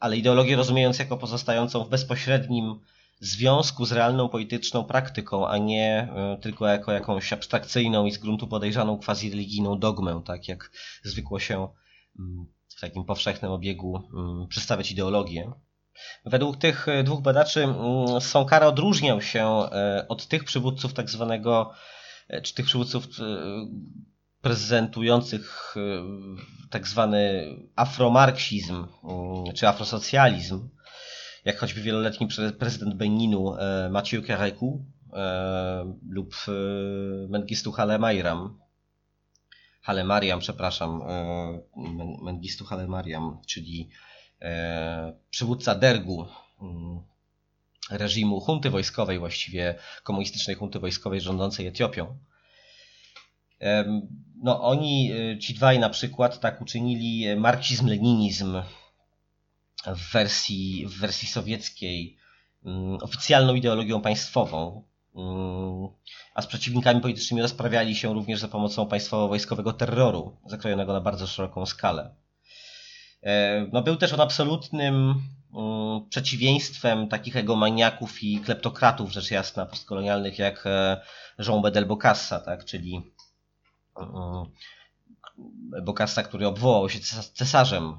ale 0.00 0.16
ideologię 0.16 0.56
rozumiejąc 0.56 0.98
jako 0.98 1.16
pozostającą 1.16 1.84
w 1.84 1.88
bezpośrednim 1.88 2.80
związku 3.20 3.86
z 3.86 3.92
realną 3.92 4.28
polityczną 4.28 4.84
praktyką, 4.84 5.48
a 5.48 5.58
nie 5.58 6.08
e, 6.16 6.38
tylko 6.42 6.66
jako 6.66 6.92
jakąś 6.92 7.32
abstrakcyjną 7.32 8.06
i 8.06 8.12
z 8.12 8.18
gruntu 8.18 8.46
podejrzaną 8.46 8.98
quasi-religijną 8.98 9.78
dogmę, 9.78 10.22
tak 10.24 10.48
jak 10.48 10.70
zwykło 11.02 11.38
się 11.38 11.68
mm, 12.18 12.46
w 12.76 12.80
takim 12.80 13.04
powszechnym 13.04 13.50
obiegu 13.50 14.02
mm, 14.14 14.48
przedstawiać 14.48 14.90
ideologię. 14.90 15.52
Według 16.24 16.56
tych 16.56 16.88
e, 16.88 17.04
dwóch 17.04 17.22
badaczy 17.22 17.64
mm, 17.64 18.20
Sonkara 18.20 18.66
odróżniał 18.66 19.22
się 19.22 19.44
e, 19.46 20.06
od 20.08 20.26
tych 20.26 20.44
przywódców 20.44 20.94
tak 20.94 21.10
zwanego, 21.10 21.72
czy 22.42 22.54
tych 22.54 22.66
przywódców 22.66 23.06
prezentujących 24.40 25.74
tak 26.70 26.88
zwany 26.88 27.46
afromarksizm, 27.76 28.86
czy 29.54 29.68
afrosocjalizm, 29.68 30.68
jak 31.44 31.58
choćby 31.58 31.80
wieloletni 31.80 32.28
prezydent 32.58 32.94
Beninu 32.94 33.54
e, 33.56 33.90
Maciej 33.90 34.22
Kareku 34.22 34.84
e, 35.12 35.94
lub 36.08 36.34
e, 36.48 36.52
Mengistu 37.28 37.72
Halemairam, 37.72 38.58
Halemariam, 39.82 40.40
przepraszam, 40.40 41.02
Mengistu 42.22 42.64
Halemariam, 42.64 43.38
czyli 43.46 43.88
przywódca 45.30 45.74
Dergu, 45.74 46.26
mm, 46.62 47.00
reżimu 47.90 48.40
hunty 48.40 48.70
wojskowej, 48.70 49.18
właściwie 49.18 49.74
komunistycznej 50.02 50.56
hunty 50.56 50.78
wojskowej 50.78 51.20
rządzącej 51.20 51.66
Etiopią. 51.66 52.18
No 54.42 54.62
oni, 54.62 55.10
ci 55.40 55.54
dwaj 55.54 55.78
na 55.78 55.90
przykład, 55.90 56.40
tak 56.40 56.62
uczynili 56.62 57.36
marksizm-leninizm 57.36 58.62
w 59.86 60.12
wersji, 60.12 60.86
w 60.86 61.00
wersji 61.00 61.28
sowieckiej 61.28 62.16
mm, 62.64 62.98
oficjalną 63.02 63.54
ideologią 63.54 64.00
państwową, 64.00 64.84
mm, 65.16 65.88
a 66.34 66.42
z 66.42 66.46
przeciwnikami 66.46 67.00
politycznymi 67.00 67.42
rozprawiali 67.42 67.94
się 67.94 68.14
również 68.14 68.40
za 68.40 68.48
pomocą 68.48 68.86
państwowo-wojskowego 68.86 69.72
terroru, 69.72 70.36
zakrojonego 70.46 70.92
na 70.92 71.00
bardzo 71.00 71.26
szeroką 71.26 71.66
skalę. 71.66 72.14
E, 73.22 73.66
no, 73.72 73.82
był 73.82 73.96
też 73.96 74.12
on 74.12 74.20
absolutnym 74.20 75.14
mm, 75.54 76.08
przeciwieństwem 76.08 77.08
takich 77.08 77.36
egomaniaków 77.36 78.22
i 78.22 78.40
kleptokratów, 78.40 79.12
rzecz 79.12 79.30
jasna, 79.30 79.66
postkolonialnych, 79.66 80.38
jak 80.38 80.66
e, 80.66 81.00
Jean 81.38 81.62
Bedel 81.62 81.86
Bokassa, 81.86 82.40
tak? 82.40 82.64
czyli 82.64 83.02
Bokassa, 85.82 86.22
który 86.22 86.46
obwołał 86.46 86.88
się 86.90 86.98
cesarzem 87.34 87.98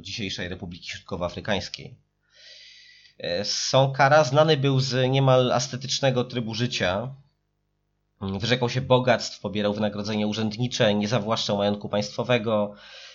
dzisiejszej 0.00 0.48
Republiki 0.48 0.88
Środkowoafrykańskiej. 0.88 1.94
Sankara 3.44 4.24
znany 4.24 4.56
był 4.56 4.80
z 4.80 5.10
niemal 5.10 5.52
ascetycznego 5.52 6.24
trybu 6.24 6.54
życia. 6.54 7.14
Wyrzekał 8.20 8.68
się 8.68 8.80
bogactw, 8.80 9.40
pobierał 9.40 9.74
wynagrodzenie 9.74 10.26
urzędnicze, 10.26 10.94
nie 10.94 11.08
zawłaszczał 11.08 11.56
majątku 11.56 11.88
państwowego, 11.88 12.74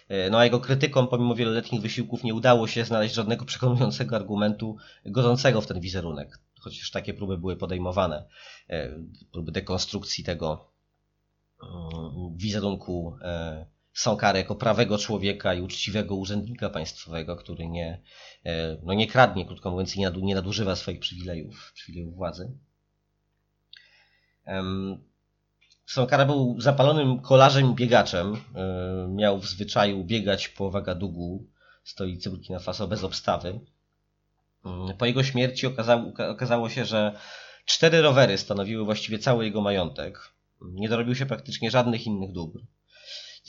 E, 0.09 0.29
no 0.29 0.37
a 0.39 0.43
jego 0.43 0.59
krytykom, 0.59 1.07
pomimo 1.07 1.35
wieloletnich 1.35 1.81
wysiłków, 1.81 2.23
nie 2.23 2.33
udało 2.33 2.67
się 2.67 2.85
znaleźć 2.85 3.15
żadnego 3.15 3.45
przekonującego 3.45 4.15
argumentu 4.15 4.77
godzącego 5.05 5.61
w 5.61 5.67
ten 5.67 5.79
wizerunek. 5.79 6.39
Chociaż 6.59 6.91
takie 6.91 7.13
próby 7.13 7.37
były 7.37 7.55
podejmowane. 7.55 8.27
E, 8.69 8.89
próby 9.31 9.51
dekonstrukcji 9.51 10.23
tego 10.23 10.72
wizerunku 12.35 13.17
e, 13.21 13.65
Sankary 13.93 14.39
jako 14.39 14.55
prawego 14.55 14.97
człowieka 14.97 15.53
i 15.53 15.61
uczciwego 15.61 16.15
urzędnika 16.15 16.69
państwowego, 16.69 17.35
który 17.35 17.67
nie, 17.67 18.01
no 18.83 18.93
nie 18.93 19.07
kradnie, 19.07 19.45
krótko 19.45 19.71
mówiąc, 19.71 19.95
nie 19.95 20.35
nadużywa 20.35 20.75
swoich 20.75 20.99
przywilejów, 20.99 21.71
przywilejów 21.73 22.15
władzy. 22.15 22.51
Sankara 25.85 26.25
był 26.25 26.61
zapalonym 26.61 27.19
kolarzem 27.19 27.71
i 27.71 27.75
biegaczem. 27.75 28.35
E, 28.55 29.07
miał 29.09 29.39
w 29.39 29.45
zwyczaju 29.45 30.03
biegać 30.03 30.49
po 30.49 30.71
Wagadugu, 30.71 31.47
stolicy 31.83 32.29
Burkina 32.29 32.59
Faso, 32.59 32.87
bez 32.87 33.03
obstawy. 33.03 33.59
Mm, 34.65 34.97
po 34.97 35.05
jego 35.05 35.23
śmierci 35.23 35.67
okazało, 35.67 36.13
okazało 36.29 36.69
się, 36.69 36.85
że 36.85 37.19
cztery 37.65 38.01
rowery 38.01 38.37
stanowiły 38.37 38.85
właściwie 38.85 39.19
cały 39.19 39.45
jego 39.45 39.61
majątek. 39.61 40.32
Nie 40.71 40.89
dorobił 40.89 41.15
się 41.15 41.25
praktycznie 41.25 41.71
żadnych 41.71 42.05
innych 42.05 42.31
dóbr. 42.31 42.59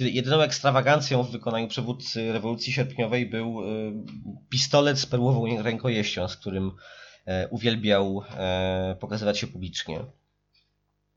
Jedyną 0.00 0.40
ekstrawagancją 0.40 1.22
w 1.22 1.30
wykonaniu 1.30 1.68
przywódcy 1.68 2.32
rewolucji 2.32 2.72
sierpniowej 2.72 3.26
był 3.26 3.60
e, 3.60 3.64
pistolet 4.48 4.98
z 4.98 5.06
perłową 5.06 5.62
rękojeścią, 5.62 6.28
z 6.28 6.36
którym 6.36 6.72
e, 7.26 7.48
uwielbiał 7.48 8.22
pokazywać 9.00 9.38
się 9.38 9.46
publicznie 9.46 10.04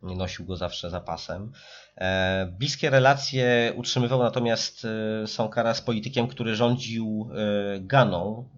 nosił 0.02 0.46
go 0.46 0.58
zawsze 0.58 0.90
za 0.90 1.00
pasem. 1.00 1.52
E, 1.98 2.54
bliskie 2.60 2.90
relacje 2.90 3.74
utrzymywał 3.76 4.24
natomiast 4.24 4.86
e, 4.86 5.28
Sankara 5.28 5.74
z 5.74 5.82
politykiem, 5.82 6.28
który 6.28 6.56
rządził 6.56 7.30
e, 7.32 7.80
Ganą. 7.80 8.50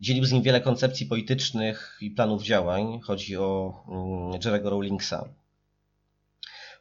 Dzielił 0.00 0.24
z 0.24 0.32
nim 0.32 0.42
wiele 0.42 0.60
koncepcji 0.60 1.06
politycznych 1.06 1.98
i 2.00 2.10
planów 2.10 2.42
działań. 2.42 3.00
Chodzi 3.00 3.36
o 3.36 3.74
Jerego 4.44 4.70
Rawlingsa. 4.70 5.28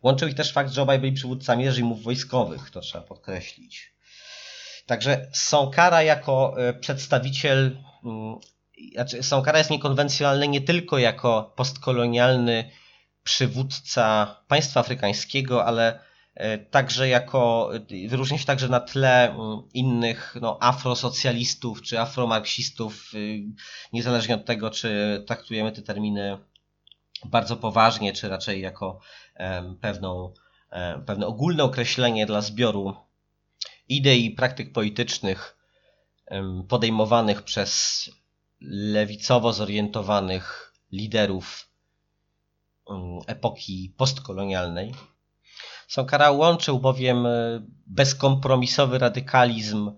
Łączył 0.04 0.28
ich 0.28 0.36
też 0.36 0.54
fakt, 0.54 0.72
że 0.72 0.82
obaj 0.82 1.00
byli 1.00 1.12
przywódcami 1.12 1.66
reżimów 1.66 2.04
wojskowych, 2.04 2.70
to 2.72 2.82
trzeba 2.82 3.04
podkreślić. 3.04 3.94
Także 4.86 5.28
Sankara 5.34 6.04
jako 6.04 6.56
przedstawiciel, 6.80 7.78
znaczy 8.94 9.24
Sankara 9.24 9.58
jest 9.58 9.70
niekonwencjonalny 9.70 10.48
nie 10.48 10.62
tylko 10.62 10.98
jako 10.98 11.54
postkolonialny 11.56 12.72
przywódca 13.24 14.36
państwa 14.48 14.80
afrykańskiego, 14.80 15.66
ale 15.66 16.00
e, 16.36 16.58
także 16.58 17.08
jako, 17.08 17.72
wyróżnia 18.08 18.38
się 18.38 18.46
także 18.46 18.68
na 18.68 18.80
tle 18.80 19.30
mm, 19.30 19.62
innych 19.74 20.36
no, 20.42 20.58
afrosocjalistów 20.62 21.82
czy 21.82 22.00
afromarksistów, 22.00 23.12
y, 23.14 23.44
niezależnie 23.94 24.36
od 24.36 24.46
tego, 24.46 24.70
czy 24.70 25.24
traktujemy 25.28 25.72
te 25.72 25.82
terminy 25.82 26.38
bardzo 27.26 27.58
poważnie, 27.58 28.14
czy 28.14 28.30
raczej 28.30 28.62
jako 28.62 29.00
pewną, 29.82 30.34
pewne 31.06 31.28
ogólne 31.28 31.64
określenie 31.64 32.26
dla 32.26 32.42
zbioru 32.42 32.96
idei 33.90 34.26
i 34.26 34.32
praktyk 34.32 34.74
politycznych 34.74 35.58
podejmowanych 36.68 37.44
przez 37.44 38.04
lewicowo 38.62 39.54
zorientowanych 39.54 40.74
liderów 40.92 41.70
epoki 43.28 43.94
postkolonialnej. 43.98 44.94
Sankara 45.88 46.32
łączył 46.32 46.80
bowiem 46.80 47.26
e, 47.26 47.30
bezkompromisowy 47.88 48.98
radykalizm 48.98 49.92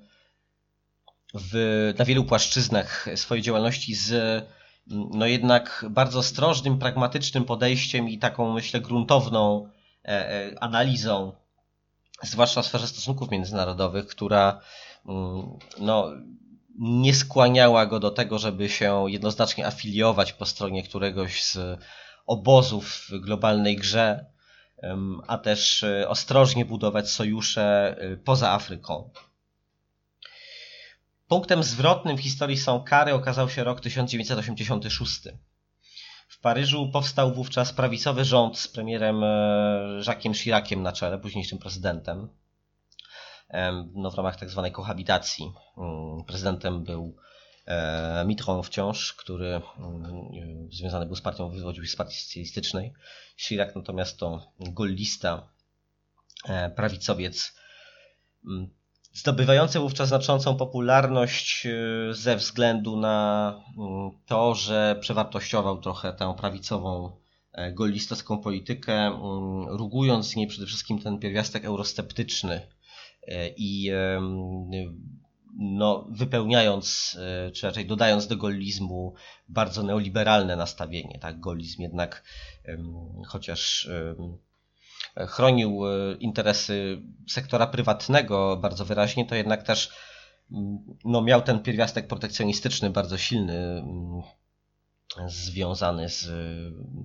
w, 1.34 1.94
na 1.98 2.06
wielu 2.06 2.24
płaszczyznach 2.24 3.08
swojej 3.16 3.42
działalności 3.42 3.96
z 3.96 4.44
no 4.88 5.26
jednak 5.26 5.86
bardzo 5.90 6.20
ostrożnym, 6.20 6.80
pragmatycznym 6.80 7.46
podejściem 7.46 8.10
i 8.10 8.18
taką, 8.18 8.54
myślę, 8.54 8.82
gruntowną 8.82 9.70
e, 10.06 10.10
e, 10.10 10.64
analizą, 10.64 11.34
zwłaszcza 12.24 12.62
w 12.62 12.66
sferze 12.66 12.88
stosunków 12.88 13.32
międzynarodowych, 13.32 14.08
która 14.08 14.62
mm, 15.06 15.58
no, 15.80 16.12
nie 16.80 17.14
skłaniała 17.14 17.86
go 17.86 18.00
do 18.00 18.12
tego, 18.12 18.40
żeby 18.40 18.70
się 18.70 19.06
jednoznacznie 19.08 19.68
afiliować 19.68 20.34
po 20.34 20.46
stronie 20.46 20.84
któregoś 20.84 21.44
z 21.44 21.80
obozów 22.26 22.90
w 23.10 23.20
globalnej 23.20 23.76
grze, 23.76 24.26
a 25.28 25.38
też 25.38 25.84
e, 25.84 26.10
ostrożnie 26.10 26.66
budować 26.66 27.10
sojusze 27.10 27.96
poza 28.26 28.52
Afryką. 28.52 29.10
Punktem 31.32 31.64
zwrotnym 31.64 32.18
w 32.18 32.22
historii 32.22 32.58
Sankary 32.58 33.14
okazał 33.14 33.50
się 33.50 33.64
rok 33.64 33.82
1986. 33.82 35.22
W 36.28 36.40
Paryżu 36.40 36.90
powstał 36.94 37.34
wówczas 37.34 37.74
prawicowy 37.74 38.26
rząd 38.26 38.60
z 38.60 38.68
premierem 38.68 39.24
e, 39.24 40.02
Jacquesem 40.08 40.34
Chiraciem 40.34 40.84
na 40.84 40.92
czele, 40.92 41.20
późniejszym 41.20 41.58
prezydentem. 41.58 42.30
No, 43.94 44.12
w 44.12 44.16
ramach 44.16 44.40
tak 44.40 44.50
zwanej 44.50 44.72
kohabitacji. 44.72 45.52
Mm, 45.78 46.24
prezydentem 46.24 46.84
był 46.84 47.16
E, 47.66 48.26
Mitron 48.26 48.64
wciąż, 48.64 49.14
który 49.14 49.62
mm, 49.78 50.72
związany 50.72 51.06
był 51.06 51.16
z 51.16 51.22
partią, 51.22 51.50
wywodził 51.50 51.86
się 51.86 51.92
z 51.92 51.96
partii 51.96 52.16
socjalistycznej. 52.16 52.94
Chirac 53.38 53.76
natomiast 53.76 54.20
to 54.20 54.54
gollista, 54.60 55.50
e, 56.46 56.70
prawicowiec, 56.70 57.56
mm, 59.12 59.18
zdobywający 59.18 59.80
wówczas 59.80 60.08
znaczącą 60.08 60.58
popularność 60.58 61.66
e, 61.66 62.14
ze 62.14 62.36
względu 62.36 62.98
na 62.98 63.56
mm, 63.78 64.12
to, 64.26 64.56
że 64.56 64.98
przewartościował 65.02 65.82
trochę 65.82 66.14
tę 66.14 66.34
prawicową 66.38 67.22
gollistowską 67.74 68.38
politykę, 68.38 69.20
rugując 69.68 70.28
z 70.28 70.36
niej 70.36 70.48
przede 70.48 70.68
wszystkim 70.68 71.00
ten 71.00 71.20
pierwiastek 71.20 71.66
eurosceptyczny 71.66 72.62
i 73.58 73.92
no, 75.58 76.08
wypełniając, 76.12 77.18
e, 77.20 77.52
czy 77.52 77.68
raczej 77.68 77.86
dodając 77.86 78.28
do 78.28 78.38
gollizmu 78.38 79.14
bardzo 79.50 79.84
neoliberalne 79.84 80.56
nastawienie. 80.56 81.20
Tak? 81.20 81.40
Gollizm 81.40 81.82
jednak 81.82 82.24
chociaż 83.28 83.90
chronił 85.28 85.88
e, 85.88 86.14
interesy 86.20 87.02
sektora 87.30 87.68
prywatnego 87.68 88.58
bardzo 88.58 88.86
wyraźnie, 88.86 89.26
to 89.26 89.36
jednak 89.36 89.64
też 89.64 89.90
no, 91.06 91.22
miał 91.22 91.42
ten 91.42 91.60
pierwiastek 91.60 92.08
protekcjonistyczny 92.08 92.90
bardzo 92.90 93.18
silny, 93.18 93.84
związany 95.28 96.10
z 96.10 96.30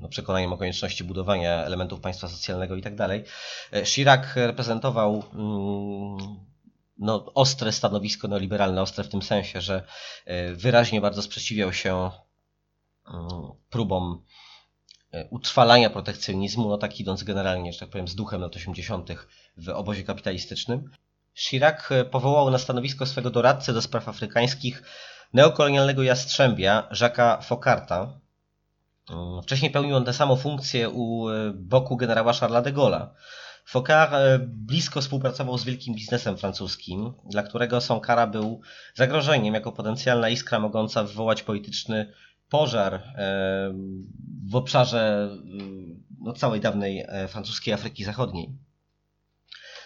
no, 0.01 0.09
przekonaniem 0.09 0.53
o 0.53 0.57
konieczności 0.57 1.05
budowania 1.05 1.65
elementów 1.65 2.01
państwa 2.01 2.29
socjalnego 2.29 2.77
i 2.77 2.83
tak 2.83 2.97
dalej. 2.97 3.25
E, 3.73 3.85
Chirac 3.85 4.23
reprezentował 4.35 5.23
no, 6.99 7.33
ostre 7.35 7.73
stanowisko 7.73 8.29
neoliberalne, 8.29 8.83
ostre 8.83 9.05
w 9.05 9.09
tym 9.09 9.23
sensie, 9.23 9.61
że 9.61 9.87
e, 10.25 10.53
wyraźnie 10.53 11.01
bardzo 11.01 11.23
sprzeciwiał 11.23 11.73
się 11.73 12.11
mm, 13.09 13.31
próbom 13.71 14.23
e, 14.23 14.46
utrwalania 15.31 15.91
protekcjonizmu, 15.91 16.69
no 16.69 16.79
tak 16.79 17.01
idąc 17.01 17.23
generalnie, 17.23 17.73
że 17.73 17.79
tak 17.79 17.89
powiem, 17.89 18.09
z 18.09 18.15
duchem 18.15 18.41
lat 18.41 18.57
80. 18.57 19.11
w 19.57 19.69
obozie 19.69 20.05
kapitalistycznym. 20.05 20.91
Chirac 21.35 21.93
e, 21.93 22.05
powołał 22.05 22.51
na 22.51 22.59
stanowisko 22.59 23.07
swego 23.07 23.31
doradcę 23.31 23.73
do 23.73 23.83
spraw 23.83 24.09
afrykańskich 24.09 24.83
neokolonialnego 25.33 26.03
jastrzębia 26.03 26.89
Jacques'a 26.93 27.43
Focarta. 27.43 28.21
Mm, 29.11 29.43
wcześniej 29.43 29.71
pełnił 29.71 29.97
on 29.97 30.05
tę 30.05 30.13
samą 30.13 30.37
funkcję 30.37 30.89
u 30.89 31.27
boku 31.55 31.97
generała 31.97 32.33
Charlesa 32.33 32.63
de 32.63 32.73
Gaulle'a. 32.73 33.09
Focard 33.67 34.13
e, 34.13 34.39
blisko 34.39 35.01
współpracował 35.01 35.59
z 35.59 35.65
wielkim 35.65 35.95
biznesem 35.95 36.37
francuskim, 36.37 37.13
dla 37.31 37.43
którego 37.43 37.81
Sankara 37.81 38.27
był 38.27 38.61
zagrożeniem 38.95 39.55
jako 39.55 39.73
potencjalna 39.73 40.29
iskra 40.29 40.61
mogąca 40.61 41.05
wywołać 41.05 41.43
polityczny 41.43 42.13
pożar 42.49 42.95
e, 42.95 43.01
w 44.51 44.57
obszarze 44.57 45.31
e, 45.33 45.39
no, 46.21 46.33
całej 46.33 46.61
dawnej 46.61 47.07
francuskiej 47.29 47.75
Afryki 47.75 48.05
Zachodniej. 48.05 48.53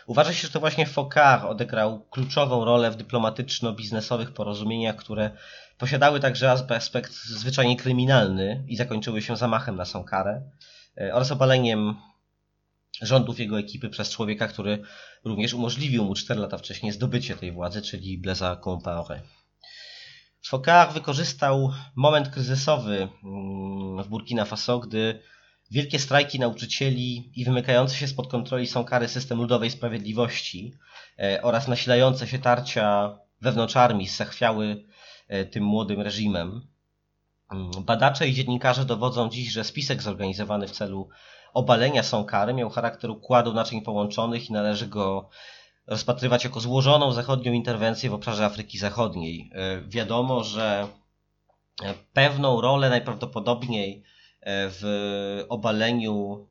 Uważa 0.07 0.33
się, 0.33 0.47
że 0.47 0.53
to 0.53 0.61
właśnie 0.61 0.87
Focard 0.87 1.45
odegrał 1.45 2.05
kluczową 2.05 2.65
rolę 2.65 2.91
w 2.91 2.97
dyplomatyczno-biznesowych 2.97 4.33
porozumieniach, 4.33 4.97
które 4.97 5.31
posiadały 5.79 6.21
także 6.21 6.51
aspekt 6.51 7.13
zwyczajnie 7.13 7.77
kryminalny 7.77 8.65
i 8.69 8.77
zakończyły 8.77 9.23
się 9.23 9.37
zamachem 9.37 9.77
na 9.77 9.85
Sankarę 9.85 10.43
oraz 11.13 11.33
obaleniem 11.33 11.95
rządów 13.03 13.41
jego 13.41 13.59
ekipy 13.59 13.89
przez 13.89 14.11
człowieka, 14.11 14.49
który 14.49 14.83
również 15.25 15.55
umożliwił 15.55 16.05
mu 16.05 16.15
4 16.15 16.41
lata 16.41 16.59
wcześniej 16.59 16.93
zdobycie 16.93 17.37
tej 17.37 17.53
władzy, 17.53 17.83
czyli 17.83 18.19
Blaise 18.19 18.57
Compaoré. 18.65 19.21
Fokar 20.47 20.93
wykorzystał 20.93 21.73
moment 21.97 22.29
kryzysowy 22.29 23.09
mm, 23.25 24.03
w 24.03 24.09
Burkina 24.09 24.45
Faso, 24.45 24.79
gdy 24.79 25.21
wielkie 25.71 25.99
strajki 25.99 26.39
nauczycieli 26.39 27.33
i 27.37 27.45
wymykające 27.45 27.97
się 27.97 28.09
spod 28.09 28.31
kontroli 28.31 28.67
są 28.67 28.85
kary 28.85 29.09
system 29.09 29.39
ludowej 29.39 29.71
sprawiedliwości 29.71 30.75
e, 31.19 31.43
oraz 31.43 31.69
nasilające 31.69 32.27
się 32.27 32.39
tarcia 32.39 33.19
wewnątrz 33.41 33.77
armii 33.77 34.09
zachwiały 34.09 34.85
e, 35.29 35.45
tym 35.45 35.65
młodym 35.65 36.01
reżimem. 36.01 36.67
Mm, 37.53 37.71
badacze 37.85 38.29
i 38.29 38.35
dziennikarze 38.35 38.85
dowodzą 38.85 39.31
dziś, 39.31 39.53
że 39.53 39.65
spisek 39.65 40.03
zorganizowany 40.03 40.69
w 40.69 40.71
celu 40.71 41.09
obalenia 41.55 42.03
Sonkary 42.03 42.55
miał 42.55 42.71
charakter 42.71 43.11
układu 43.11 43.53
naczyń 43.53 43.83
połączonych 43.83 44.51
i 44.51 44.53
należy 44.53 44.87
go 44.87 45.29
rozpatrywać 45.91 46.45
jako 46.45 46.61
złożoną 46.61 47.13
zachodnią 47.13 47.53
interwencję 47.53 48.11
w 48.11 48.15
obszarze 48.15 48.45
Afryki 48.45 48.79
Zachodniej. 48.79 49.51
E, 49.55 49.83
wiadomo, 49.89 50.45
że 50.45 50.89
e, 51.83 51.95
pewną 52.13 52.61
rolę 52.61 52.91
najprawdopodobniej 52.91 54.03
e, 54.41 54.71
w 54.71 55.45
obaleniu 55.49 56.47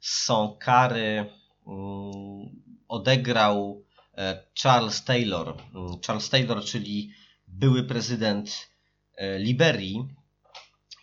Sonkary 0.00 1.26
mm, 1.66 2.62
odegrał 2.88 3.84
Charles 4.62 5.04
Taylor. 5.04 5.54
Mm, 5.74 6.00
Charles 6.06 6.30
Taylor, 6.30 6.64
czyli 6.64 7.12
były 7.48 7.84
prezydent 7.84 8.72
Liberii, 9.38 10.08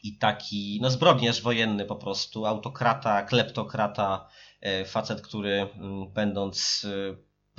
i 0.03 0.17
taki 0.17 0.79
no, 0.81 0.89
zbrodniarz 0.89 1.41
wojenny 1.41 1.85
po 1.85 1.95
prostu, 1.95 2.45
autokrata, 2.45 3.21
kleptokrata, 3.21 4.27
facet, 4.85 5.21
który 5.21 5.69
mm, 5.75 6.11
będąc 6.13 6.85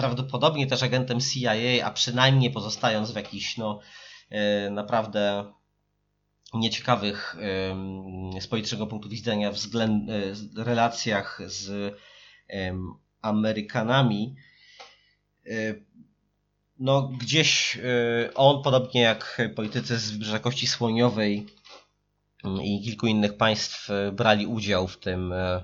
prawdopodobnie 0.01 0.67
też 0.67 0.83
agentem 0.83 1.21
CIA, 1.21 1.85
a 1.85 1.91
przynajmniej 1.91 2.51
pozostając 2.51 3.11
w 3.11 3.17
jakichś 3.17 3.57
no, 3.57 3.81
e, 4.31 4.71
naprawdę 4.71 5.53
nieciekawych 6.55 7.37
z 8.41 8.47
politycznego 8.47 8.87
punktu 8.87 9.09
widzenia 9.09 9.53
względ, 9.53 10.11
relacjach 10.57 11.41
z 11.47 11.95
Amerykanami, 13.23 14.35
no 16.79 17.03
gdzieś 17.03 17.79
on, 18.35 18.63
podobnie 18.63 19.01
jak 19.01 19.43
politycy 19.57 19.99
z 19.99 20.11
Wybrzeża 20.11 20.39
Kości 20.39 20.67
Słoniowej, 20.67 21.47
i 22.63 22.83
kilku 22.83 23.07
innych 23.07 23.37
państw 23.37 23.91
e, 23.91 24.13
brali 24.13 24.47
udział 24.47 24.89
w 24.89 24.99
tym 24.99 25.33
e, 25.33 25.37
e, 25.37 25.63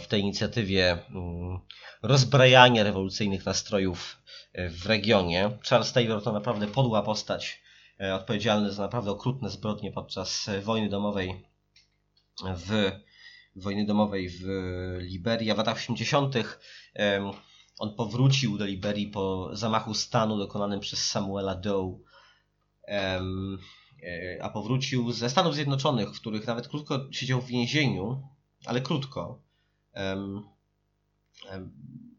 w 0.00 0.06
tej 0.06 0.20
inicjatywie 0.20 0.98
mm, 1.10 1.60
rozbrajania 2.02 2.82
rewolucyjnych 2.82 3.46
nastrojów 3.46 4.22
w 4.70 4.86
regionie. 4.86 5.58
Charles 5.68 5.92
Taylor 5.92 6.22
to 6.22 6.32
naprawdę 6.32 6.66
podła 6.66 7.02
postać, 7.02 7.62
odpowiedzialny 8.14 8.72
za 8.72 8.82
naprawdę 8.82 9.10
okrutne 9.10 9.50
zbrodnie 9.50 9.92
podczas 9.92 10.50
wojny 10.62 10.88
domowej 10.88 11.46
w 12.56 12.90
wojny 13.56 13.86
domowej 13.86 14.28
w 14.28 14.42
Liberii. 14.98 15.50
A 15.50 15.54
w 15.54 15.58
latach 15.58 15.76
80. 15.76 16.34
on 17.78 17.94
powrócił 17.94 18.58
do 18.58 18.66
Liberii 18.66 19.06
po 19.06 19.50
zamachu 19.52 19.94
stanu 19.94 20.38
dokonanym 20.38 20.80
przez 20.80 21.04
Samuela 21.04 21.54
Doe 21.54 21.98
E, 24.04 24.38
a 24.42 24.50
powrócił 24.50 25.12
ze 25.12 25.30
Stanów 25.30 25.54
Zjednoczonych, 25.54 26.08
w 26.08 26.20
których 26.20 26.46
nawet 26.46 26.68
krótko 26.68 27.06
siedział 27.10 27.40
w 27.40 27.46
więzieniu, 27.46 28.28
ale 28.66 28.80
krótko. 28.80 29.42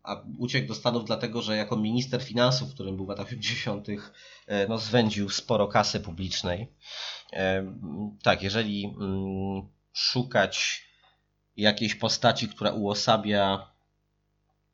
A 0.03 0.21
uciekł 0.37 0.67
do 0.67 0.75
Stanów 0.75 1.05
dlatego, 1.05 1.41
że 1.41 1.57
jako 1.57 1.77
minister 1.77 2.23
finansów, 2.23 2.73
którym 2.73 2.95
był 2.95 3.05
w 3.05 3.09
latach 3.09 3.27
80., 3.27 3.87
e, 4.47 4.67
no, 4.67 4.77
zwędził 4.77 5.29
sporo 5.29 5.67
kasy 5.67 5.99
publicznej. 5.99 6.67
Tak, 8.23 8.43
jeżeli 8.43 8.85
mm, 8.85 9.61
szukać 9.93 10.85
jakiejś 11.57 11.95
postaci, 11.95 12.47
która 12.47 12.71
uosabia 12.71 13.71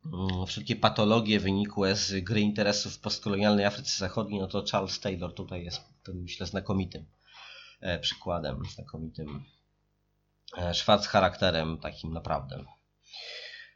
mm, 0.06 0.46
wszelkie 0.46 0.76
patologie 0.76 1.40
wynikłe 1.40 1.96
z 1.96 2.24
gry 2.24 2.40
interesów 2.40 2.94
w 2.94 3.00
postkolonialnej 3.00 3.64
Afryce 3.64 3.98
Zachodniej, 3.98 4.40
no 4.40 4.46
to 4.46 4.64
Charles 4.72 5.00
Taylor 5.00 5.34
tutaj 5.34 5.64
jest 5.64 5.80
myślę 6.14 6.46
znakomitym 6.46 7.04
e, 7.80 7.98
przykładem, 7.98 8.62
znakomitym 8.74 9.44
e, 10.58 10.74
szwarc 10.74 11.06
charakterem 11.06 11.78
takim 11.78 12.12
naprawdę. 12.12 12.64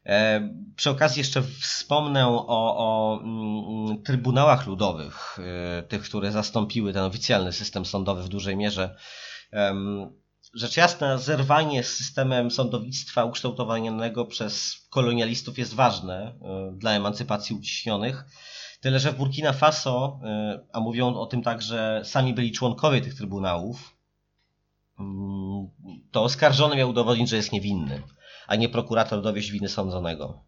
E, 0.07 0.49
przy 0.77 0.91
okazji 0.91 1.21
jeszcze 1.21 1.43
wspomnę 1.43 2.29
o, 2.29 2.47
o 2.49 3.21
mm, 3.23 4.03
trybunałach 4.03 4.67
ludowych, 4.67 5.39
tych, 5.89 6.03
które 6.03 6.33
zastąpiły 6.33 6.93
ten 6.93 7.03
oficjalny 7.03 7.53
system 7.53 7.87
sądowy 7.87 8.23
w 8.23 8.29
dużej 8.29 8.57
mierze. 8.57 8.97
Rzecz 10.55 10.77
jasna, 10.77 11.19
zerwanie 11.19 11.83
z 11.83 11.97
systemem 11.97 12.51
sądownictwa 12.51 13.25
ukształtowanego 13.25 14.25
przez 14.25 14.87
kolonialistów 14.91 15.59
jest 15.59 15.75
ważne 15.75 16.39
dla 16.79 16.91
emancypacji 16.91 17.57
uciśnionych, 17.57 18.25
Tyle, 18.81 19.01
że 19.01 19.13
w 19.13 19.17
Burkina 19.17 19.53
Faso, 19.53 20.21
a 20.73 20.81
mówią 20.81 21.15
o 21.15 21.27
tym 21.27 21.43
także 21.43 22.03
sami 22.05 22.35
byli 22.35 22.53
członkowie 22.53 23.01
tych 23.01 23.15
trybunałów, 23.15 23.96
to 26.11 26.23
oskarżony 26.23 26.77
miał 26.77 26.91
udowodnić, 26.91 27.29
że 27.29 27.37
jest 27.37 27.53
niewinny, 27.53 28.03
a 28.47 28.57
nie 28.57 28.69
prokurator 28.69 29.23
dowieść 29.23 29.51
winy 29.51 29.69
sądzonego. 29.69 30.45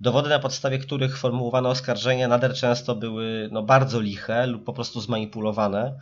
Dowody, 0.00 0.28
na 0.28 0.38
podstawie 0.38 0.78
których 0.78 1.18
formułowano 1.18 1.68
oskarżenia, 1.68 2.28
nader 2.28 2.54
często 2.54 2.94
były 2.94 3.48
no, 3.52 3.62
bardzo 3.62 4.00
liche 4.00 4.46
lub 4.46 4.64
po 4.64 4.72
prostu 4.72 5.00
zmanipulowane, 5.00 5.98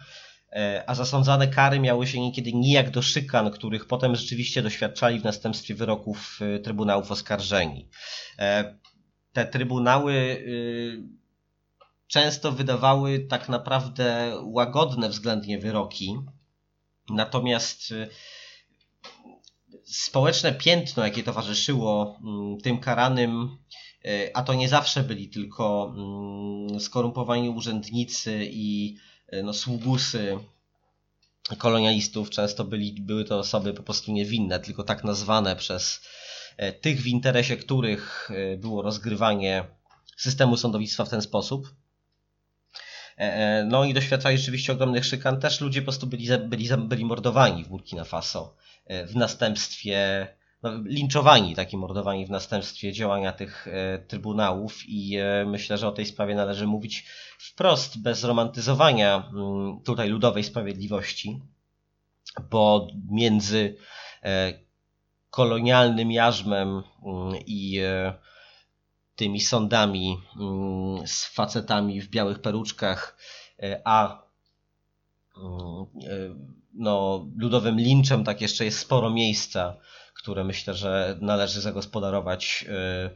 e, 0.52 0.84
a 0.86 0.94
zasądzane 0.94 1.48
kary 1.48 1.80
miały 1.80 2.06
się 2.06 2.20
niekiedy 2.20 2.52
nijak 2.52 2.90
do 2.90 3.02
szykan, 3.02 3.50
których 3.50 3.86
potem 3.86 4.16
rzeczywiście 4.16 4.62
doświadczali 4.62 5.20
w 5.20 5.24
następstwie 5.24 5.74
wyroków 5.74 6.38
y, 6.56 6.60
trybunałów 6.60 7.10
oskarżeni. 7.10 7.88
E, 8.38 8.78
te 9.32 9.46
trybunały 9.46 10.12
y, 10.12 11.02
często 12.06 12.52
wydawały 12.52 13.18
tak 13.18 13.48
naprawdę 13.48 14.36
łagodne 14.42 15.08
względnie 15.08 15.58
wyroki. 15.58 16.16
Natomiast 17.14 17.90
y, 17.90 18.08
społeczne 19.84 20.52
piętno, 20.52 21.04
jakie 21.04 21.22
towarzyszyło 21.22 22.18
mm, 22.24 22.60
tym 22.60 22.78
karanym, 22.78 23.58
y, 24.06 24.30
a 24.34 24.42
to 24.42 24.54
nie 24.54 24.68
zawsze 24.68 25.02
byli 25.02 25.28
tylko 25.28 25.94
mm, 25.96 26.80
skorumpowani 26.80 27.48
urzędnicy 27.48 28.48
i 28.50 28.96
y, 29.32 29.42
no, 29.42 29.52
sługusy 29.52 30.38
kolonialistów, 31.58 32.30
często 32.30 32.64
byli, 32.64 32.92
były 33.00 33.24
to 33.24 33.38
osoby 33.38 33.74
po 33.74 33.82
prostu 33.82 34.12
niewinne, 34.12 34.60
tylko 34.60 34.84
tak 34.84 35.04
nazwane 35.04 35.56
przez 35.56 36.00
tych, 36.80 37.02
w 37.02 37.06
interesie 37.06 37.56
których 37.56 38.30
było 38.58 38.82
rozgrywanie 38.82 39.64
systemu 40.16 40.56
sądownictwa 40.56 41.04
w 41.04 41.08
ten 41.08 41.22
sposób. 41.22 41.74
E, 43.20 43.34
e, 43.34 43.64
no 43.64 43.84
i 43.84 43.94
doświadczali 43.94 44.38
rzeczywiście 44.38 44.72
ogromnych 44.72 45.04
szykan. 45.04 45.40
Też 45.40 45.60
ludzie 45.60 45.80
po 45.80 45.84
prostu 45.84 46.06
byli, 46.06 46.28
byli, 46.38 46.68
byli 46.78 47.04
mordowani 47.04 47.64
w 47.64 47.68
Burkina 47.68 48.04
Faso 48.04 48.56
e, 48.86 49.06
w 49.06 49.16
następstwie, 49.16 50.26
no, 50.62 50.70
linczowani, 50.84 51.54
taki 51.54 51.76
mordowani 51.76 52.26
w 52.26 52.30
następstwie 52.30 52.92
działania 52.92 53.32
tych 53.32 53.68
trybunałów 54.08 54.78
i 54.88 55.18
myślę, 55.46 55.78
że 55.78 55.88
o 55.88 55.92
tej 55.92 56.06
sprawie 56.06 56.34
należy 56.34 56.66
mówić 56.66 57.06
wprost, 57.38 58.02
bez 58.02 58.24
romantyzowania 58.24 59.30
mm, 59.32 59.80
tutaj 59.84 60.08
ludowej 60.08 60.44
sprawiedliwości, 60.44 61.40
bo 62.50 62.88
między 63.10 63.76
kolonialnym 65.30 66.12
jarzmem 66.12 66.68
mm, 67.06 67.34
i 67.46 67.80
tymi 69.20 69.40
sądami 69.40 70.18
mm, 70.36 71.06
z 71.06 71.26
facetami 71.26 72.00
w 72.00 72.08
białych 72.08 72.38
peruczkach, 72.38 73.16
e, 73.62 73.80
a 73.84 74.22
mm, 75.36 75.86
e, 76.04 76.34
no, 76.74 77.26
ludowym 77.36 77.80
linczem 77.80 78.24
tak 78.24 78.40
jeszcze 78.40 78.64
jest 78.64 78.78
sporo 78.78 79.10
miejsca, 79.10 79.76
które 80.14 80.44
myślę, 80.44 80.74
że 80.74 81.18
należy 81.20 81.60
zagospodarować 81.60 82.64
e, 82.68 83.10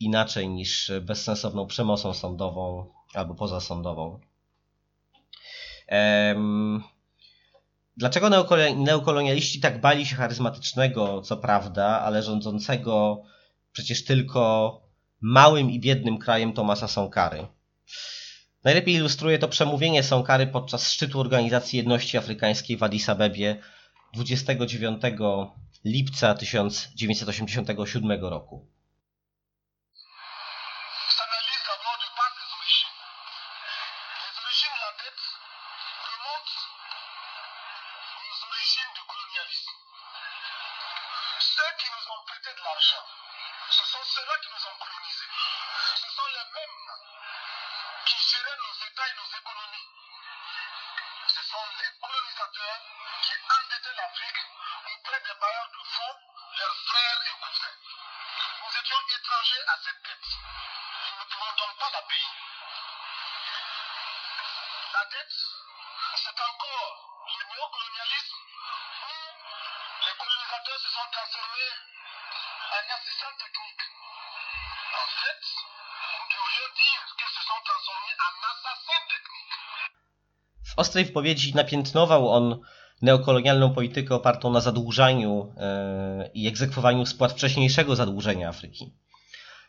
inaczej 0.00 0.48
niż 0.48 0.92
bezsensowną 1.02 1.66
przemocą 1.66 2.14
sądową 2.14 2.92
albo 3.14 3.34
pozasądową. 3.34 4.20
Dlaczego 7.96 8.30
neokolonialiści 8.76 9.60
tak 9.60 9.80
bali 9.80 10.06
się 10.06 10.16
charyzmatycznego, 10.16 11.22
co 11.22 11.36
prawda, 11.36 12.00
ale 12.00 12.22
rządzącego 12.22 13.22
przecież 13.72 14.04
tylko 14.04 14.85
małym 15.26 15.70
i 15.70 15.80
biednym 15.80 16.18
krajem 16.18 16.52
Tomasa 16.52 16.88
Sankary. 16.88 17.46
Najlepiej 18.64 18.94
ilustruje 18.94 19.38
to 19.38 19.48
przemówienie 19.48 20.02
Sankary 20.02 20.46
podczas 20.46 20.90
szczytu 20.90 21.20
Organizacji 21.20 21.76
Jedności 21.76 22.18
Afrykańskiej 22.18 22.76
w 22.76 22.82
Addis 22.82 23.08
Abebie 23.08 23.60
29 24.14 25.02
lipca 25.84 26.34
1987 26.34 28.24
roku. 28.24 28.66
Ostrej 80.86 81.04
wypowiedzi 81.04 81.54
napiętnował 81.54 82.28
on 82.28 82.60
neokolonialną 83.02 83.74
politykę 83.74 84.14
opartą 84.14 84.50
na 84.50 84.60
zadłużaniu 84.60 85.52
e, 85.56 86.30
i 86.34 86.48
egzekwowaniu 86.48 87.06
spłat 87.06 87.32
wcześniejszego 87.32 87.96
zadłużenia 87.96 88.48
Afryki. 88.48 88.94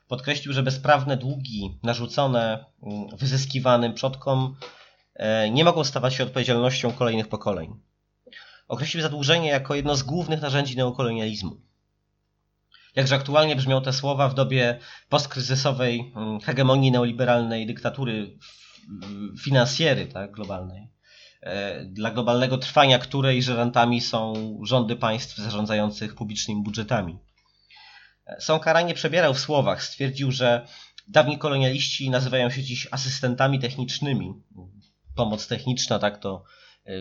Podkreślił, 0.07 0.53
że 0.53 0.63
bezprawne 0.63 1.17
długi 1.17 1.79
narzucone 1.83 2.65
mm, 2.83 3.17
wyzyskiwanym 3.17 3.93
przodkom 3.93 4.55
e, 5.15 5.49
nie 5.49 5.63
mogą 5.63 5.83
stawać 5.83 6.13
się 6.13 6.23
odpowiedzialnością 6.23 6.91
kolejnych 6.91 7.27
pokoleń. 7.27 7.73
Określił 8.67 9.03
zadłużenie 9.03 9.49
jako 9.49 9.75
jedno 9.75 9.95
z 9.95 10.03
głównych 10.03 10.41
narzędzi 10.41 10.77
neokolonializmu. 10.77 11.61
Jakże 12.95 13.15
aktualnie 13.15 13.55
brzmią 13.55 13.81
te 13.81 13.93
słowa 13.93 14.29
w 14.29 14.33
dobie 14.33 14.79
postkryzysowej 15.09 16.13
mm, 16.15 16.39
hegemonii 16.39 16.91
neoliberalnej 16.91 17.65
dyktatury 17.65 18.37
finansjery 19.43 20.05
tak, 20.05 20.31
globalnej. 20.31 20.96
E, 21.47 21.85
dla 21.85 22.11
globalnego 22.11 22.57
trwania 22.57 22.99
której 22.99 23.43
żerantami 23.43 24.01
są 24.01 24.33
rządy 24.63 24.95
państw 24.95 25.37
zarządzających 25.37 26.15
publicznymi 26.15 26.63
budżetami. 26.63 27.19
E, 28.25 28.41
Sankara 28.41 28.81
nie 28.81 28.93
przebierał 28.93 29.33
w 29.33 29.39
słowach. 29.39 29.83
Stwierdził, 29.83 30.31
że 30.31 30.67
dawni 31.07 31.37
kolonialiści 31.37 32.09
nazywają 32.09 32.49
się 32.49 32.63
dziś 32.63 32.87
asystentami 32.91 33.59
technicznymi. 33.59 34.33
Pomoc 35.15 35.47
techniczna, 35.47 35.99
tak 35.99 36.17
to 36.17 36.43
e, 36.85 36.91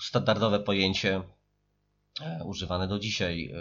standardowe 0.00 0.60
pojęcie 0.60 1.22
używane 2.44 2.88
do 2.88 2.98
dzisiaj, 2.98 3.54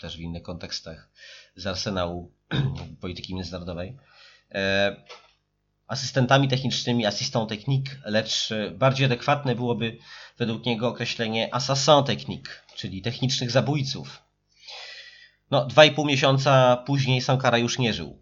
też 0.00 0.16
w 0.16 0.20
innych 0.20 0.42
kontekstach 0.42 1.10
z 1.56 1.66
arsenału 1.66 2.32
polityki 3.00 3.34
międzynarodowej 3.34 3.96
asystentami 5.90 6.48
technicznymi, 6.48 7.06
asystant 7.06 7.48
technique, 7.48 7.96
lecz 8.04 8.48
bardziej 8.72 9.06
adekwatne 9.06 9.54
byłoby 9.54 9.98
według 10.38 10.66
niego 10.66 10.88
określenie 10.88 11.54
assassin 11.54 12.04
technique, 12.06 12.50
czyli 12.76 13.02
technicznych 13.02 13.50
zabójców. 13.50 14.22
No, 15.50 15.66
dwa 15.66 15.84
i 15.84 15.90
pół 15.90 16.06
miesiąca 16.06 16.76
później 16.76 17.20
Sankara 17.20 17.58
już 17.58 17.78
nie 17.78 17.94
żył. 17.94 18.18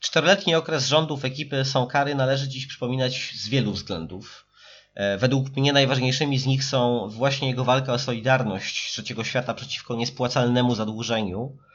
Czteroletni 0.00 0.54
okres 0.54 0.86
rządów 0.86 1.24
ekipy 1.24 1.64
Sankary 1.64 2.14
należy 2.14 2.48
dziś 2.48 2.66
przypominać 2.66 3.32
z 3.34 3.48
wielu 3.48 3.72
względów. 3.72 4.46
E, 4.94 5.18
według 5.18 5.56
mnie 5.56 5.72
najważniejszymi 5.72 6.38
z 6.38 6.46
nich 6.46 6.64
są 6.64 7.08
właśnie 7.08 7.48
jego 7.48 7.64
walka 7.64 7.92
o 7.92 7.98
solidarność 7.98 8.92
trzeciego 8.92 9.24
świata 9.24 9.54
przeciwko 9.54 9.96
niespłacalnemu 9.96 10.74
zadłużeniu, 10.74 11.58
E, 11.58 11.67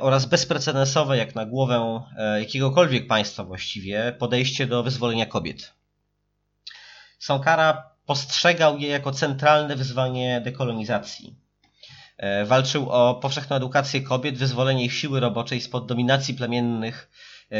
oraz 0.00 0.26
bezprecedensowe, 0.26 1.16
jak 1.16 1.34
na 1.34 1.46
głowę 1.46 2.00
e, 2.16 2.40
jakiegokolwiek 2.40 3.06
państwa 3.06 3.44
właściwie, 3.44 4.16
podejście 4.18 4.66
do 4.66 4.82
wyzwolenia 4.82 5.26
kobiet. 5.26 5.72
Sankara 7.18 7.90
postrzegał 8.06 8.78
je 8.78 8.88
jako 8.88 9.12
centralne 9.12 9.76
wyzwanie 9.76 10.40
dekolonizacji. 10.40 11.36
E, 12.16 12.44
walczył 12.44 12.90
o 12.90 13.14
powszechną 13.14 13.56
edukację 13.56 14.00
kobiet, 14.00 14.38
wyzwolenie 14.38 14.84
ich 14.84 14.94
siły 14.94 15.20
roboczej 15.20 15.60
spod 15.60 15.86
dominacji 15.86 16.34
plemiennych, 16.34 17.10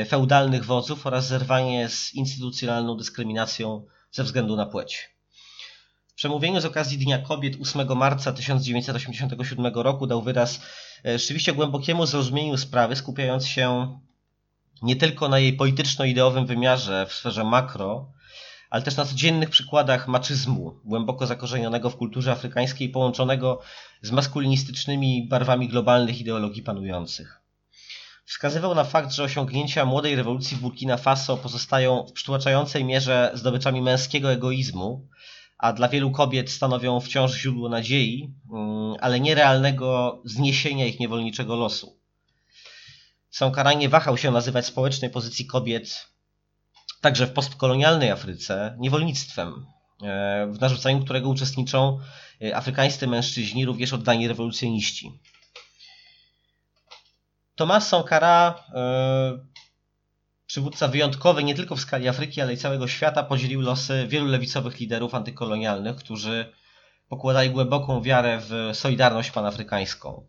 feudalnych 0.09 0.65
wodzów 0.65 1.07
oraz 1.07 1.27
zerwanie 1.27 1.89
z 1.89 2.15
instytucjonalną 2.15 2.97
dyskryminacją 2.97 3.87
ze 4.11 4.25
względu 4.25 4.57
na 4.57 4.67
płeć. 4.67 5.18
Przemówieniu 6.19 6.61
z 6.61 6.65
okazji 6.65 6.99
Dnia 6.99 7.19
Kobiet 7.19 7.57
8 7.61 7.97
marca 7.97 8.33
1987 8.33 9.67
roku 9.75 10.07
dał 10.07 10.23
wyraz 10.23 10.61
E, 11.05 11.19
rzeczywiście 11.19 11.53
głębokiemu 11.53 12.07
zrozumieniu 12.07 12.57
sprawy, 12.57 12.97
skupiając 12.97 13.47
się 13.47 13.99
nie 14.83 14.97
tylko 14.97 15.29
na 15.29 15.39
jej 15.39 15.53
polityczno-ideowym 15.53 16.47
wymiarze 16.47 17.07
w 17.07 17.13
sferze 17.13 17.45
makro, 17.45 18.13
ale 18.71 18.83
też 18.83 18.97
na 18.97 19.05
codziennych 19.05 19.51
przykładach 19.51 20.09
maczyzmu, 20.09 20.81
głęboko 20.85 21.27
zakorzenionego 21.27 21.91
w 21.91 21.97
kulturze 21.97 22.33
afrykańskiej, 22.33 22.89
połączonego 22.89 23.61
z 24.03 24.11
maskulinistycznymi 24.11 25.29
barwami 25.29 25.69
globalnych 25.69 26.21
ideologii 26.21 26.63
panujących. 26.63 27.41
Wskazywał 28.25 28.75
na 28.75 28.85
fakt, 28.85 29.13
że 29.13 29.25
osiągnięcia 29.25 29.85
młodej 29.85 30.17
rewolucji 30.17 30.57
w 30.57 30.61
Burkina 30.61 30.97
Faso 30.97 31.37
pozostają 31.37 32.07
w 32.07 32.13
przytłaczającej 32.13 32.85
mierze 32.85 33.31
zdobyczami 33.35 33.83
męskiego 33.83 34.33
egoizmu, 34.33 35.09
a 35.59 35.73
dla 35.73 35.89
wielu 35.89 36.11
kobiet 36.11 36.51
stanowią 36.51 37.01
wciąż 37.01 37.35
źródło 37.35 37.69
nadziei, 37.69 38.35
mm, 38.53 38.95
ale 39.01 39.21
nierealnego 39.21 40.21
zniesienia 40.25 40.87
ich 40.87 41.01
niewolniczego 41.01 41.57
losu. 41.57 41.99
Sankara 43.31 43.73
nie 43.73 43.89
wahał 43.89 44.17
się 44.17 44.31
nazywać 44.31 44.67
społecznej 44.67 45.11
pozycji 45.11 45.47
kobiet 45.47 46.09
także 47.01 47.27
w 47.27 47.33
postkolonialnej 47.33 48.11
Afryce 48.11 48.77
niewolnictwem, 48.79 49.67
e, 50.03 50.47
w 50.47 50.61
narzucaniu 50.61 51.05
którego 51.05 51.29
uczestniczą 51.29 51.99
e, 52.43 52.57
afrykańscy 52.57 53.07
mężczyźni, 53.07 53.67
również 53.67 53.93
oddani 53.93 54.29
rewolucjoniści. 54.29 55.21
Tomas 57.55 57.89
Sankara 57.89 58.65
Przywódca 60.49 60.89
wyjątkowy 60.89 61.45
nie 61.45 61.55
tylko 61.55 61.77
w 61.77 61.81
skali 61.81 62.09
Afryki, 62.09 62.41
ale 62.41 62.53
i 62.53 62.57
całego 62.57 62.89
świata 62.89 63.23
podzielił 63.23 63.61
losy 63.61 64.07
wielu 64.09 64.27
lewicowych 64.27 64.81
liderów 64.81 65.15
antykolonialnych, 65.15 65.97
którzy 65.97 66.53
pokładali 67.09 67.51
głęboką 67.51 68.03
wiarę 68.03 68.41
w 68.41 68.71
solidarność 68.73 69.31
panafrykańską. 69.31 70.27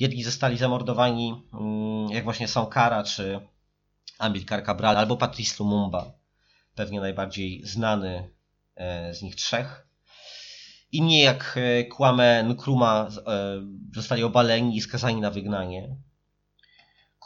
Jedni 0.00 0.24
zostali 0.24 0.58
zamordowani, 0.58 1.42
mm, 1.52 2.10
jak 2.10 2.24
właśnie 2.24 2.48
Sankara 2.48 3.04
czy 3.04 3.40
Amilcar 4.18 4.64
Cabral 4.64 4.96
albo 4.96 5.16
Patrice 5.16 5.54
Lumumba, 5.58 6.12
pewnie 6.74 7.00
najbardziej 7.00 7.66
znany 7.66 8.30
e, 8.76 9.14
z 9.14 9.22
nich 9.22 9.36
trzech. 9.36 9.86
Inni 10.92 11.20
jak 11.20 11.54
e, 11.56 11.84
Kwame 11.84 12.42
Nkrumah 12.42 13.08
e, 13.08 13.12
zostali 13.94 14.22
obaleni 14.22 14.76
i 14.76 14.80
skazani 14.80 15.20
na 15.20 15.30
wygnanie. 15.30 15.96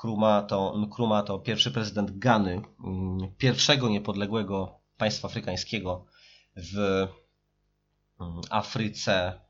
Nkrumah 0.02 0.46
to, 0.46 0.74
Nkrumah 0.76 1.24
to 1.24 1.38
pierwszy 1.38 1.70
prezydent 1.70 2.18
Gany, 2.18 2.62
mm, 2.84 3.34
pierwszego 3.38 3.88
niepodległego 3.88 4.78
państwa 4.96 5.28
afrykańskiego 5.28 6.06
w 6.56 6.78
mm, 8.20 8.40
Afryce, 8.50 9.40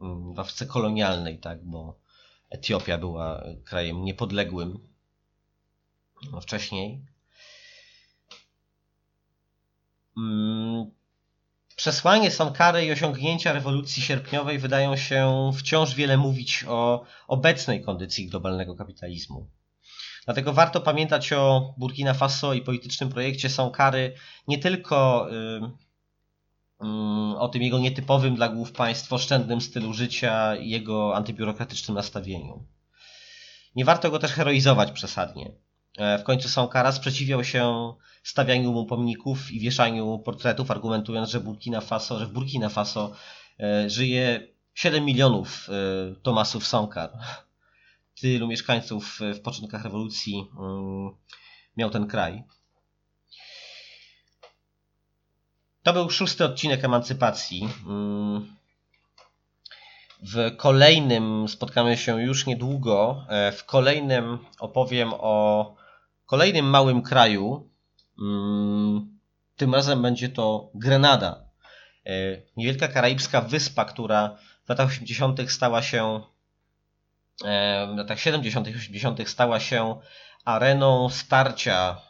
mm, 0.00 0.34
w 0.34 0.38
Afryce 0.38 0.66
kolonialnej, 0.66 1.38
tak, 1.38 1.64
bo 1.64 1.98
Etiopia 2.50 2.98
była 2.98 3.42
krajem 3.64 4.04
niepodległym 4.04 4.78
wcześniej. 6.42 7.04
Przesłanie 11.76 12.30
Sankary 12.30 12.84
i 12.84 12.92
osiągnięcia 12.92 13.52
rewolucji 13.52 14.02
sierpniowej 14.02 14.58
wydają 14.58 14.96
się 14.96 15.50
wciąż 15.58 15.94
wiele 15.94 16.16
mówić 16.16 16.64
o 16.68 17.04
obecnej 17.28 17.84
kondycji 17.84 18.26
globalnego 18.26 18.74
kapitalizmu. 18.74 19.46
Dlatego 20.26 20.52
warto 20.52 20.80
pamiętać 20.80 21.32
o 21.32 21.74
Burkina 21.78 22.14
Faso 22.14 22.54
i 22.54 22.62
politycznym 22.62 23.08
projekcie 23.08 23.50
są 23.50 23.70
kary 23.70 24.14
nie 24.48 24.58
tylko 24.58 25.28
o 27.38 27.48
tym 27.48 27.62
jego 27.62 27.78
nietypowym 27.78 28.34
dla 28.34 28.48
głów 28.48 28.72
państw 28.72 29.12
oszczędnym 29.12 29.60
stylu 29.60 29.92
życia 29.92 30.56
i 30.56 30.70
jego 30.70 31.16
antybiurokratycznym 31.16 31.94
nastawieniu. 31.94 32.64
Nie 33.76 33.84
warto 33.84 34.10
go 34.10 34.18
też 34.18 34.32
heroizować 34.32 34.92
przesadnie. 34.92 35.52
E, 35.98 36.18
w 36.18 36.22
końcu 36.22 36.48
Sankara 36.48 36.92
sprzeciwiał 36.92 37.44
się 37.44 37.92
stawianiu 38.22 38.72
mu 38.72 38.86
pomników 38.86 39.50
i 39.52 39.60
wieszaniu 39.60 40.18
portretów, 40.18 40.70
argumentując, 40.70 41.30
że 41.30 41.40
Burkina 41.40 41.80
Faso, 41.80 42.18
że 42.18 42.26
w 42.26 42.32
Burkina 42.32 42.68
Faso 42.68 43.12
e, 43.60 43.90
żyje 43.90 44.48
7 44.74 45.04
milionów 45.04 45.68
e, 45.68 46.14
Tomasów 46.22 46.66
Sankar 46.66 47.10
tylu 48.20 48.48
mieszkańców 48.48 49.20
w 49.34 49.40
początkach 49.40 49.84
rewolucji 49.84 50.50
mm, 50.58 51.10
miał 51.76 51.90
ten 51.90 52.06
kraj. 52.06 52.44
To 55.82 55.92
był 55.92 56.10
szósty 56.10 56.44
odcinek 56.44 56.84
emancypacji. 56.84 57.68
Mm. 57.86 58.56
W 60.22 60.56
kolejnym 60.56 61.48
spotkamy 61.48 61.96
się 61.96 62.22
już 62.22 62.46
niedługo. 62.46 63.26
E, 63.28 63.52
w 63.52 63.64
kolejnym 63.64 64.38
opowiem 64.58 65.10
o 65.12 65.74
kolejnym 66.26 66.70
małym 66.70 67.02
kraju. 67.02 67.70
Tym 69.56 69.74
razem 69.74 70.02
będzie 70.02 70.28
to 70.28 70.70
Grenada. 70.74 71.44
E, 72.06 72.10
niewielka 72.56 72.88
karaibska 72.88 73.40
wyspa, 73.40 73.84
która 73.84 74.36
w 74.64 74.68
latach 74.68 74.88
80. 74.88 75.50
stała 75.50 75.82
się 75.82 76.20
w 77.94 77.96
latach 77.96 78.20
70. 78.20 78.68
i 78.68 78.74
80. 78.74 79.28
stała 79.28 79.60
się 79.60 80.00
areną 80.44 81.08
starcia 81.08 82.00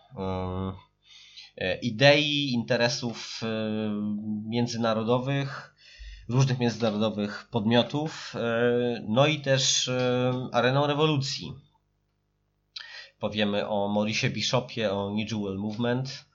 idei, 1.82 2.52
interesów 2.52 3.40
międzynarodowych 4.48 5.76
różnych 6.28 6.58
międzynarodowych 6.58 7.48
podmiotów, 7.50 8.34
e, 8.36 9.04
no 9.08 9.26
i 9.26 9.40
też 9.40 9.88
e, 9.88 10.32
areną 10.52 10.86
rewolucji. 10.86 11.52
Powiemy 13.18 13.68
o 13.68 13.88
Maurice 13.88 14.30
Bishopie, 14.30 14.92
o 14.92 15.10
New 15.10 15.58
Movement 15.58 16.26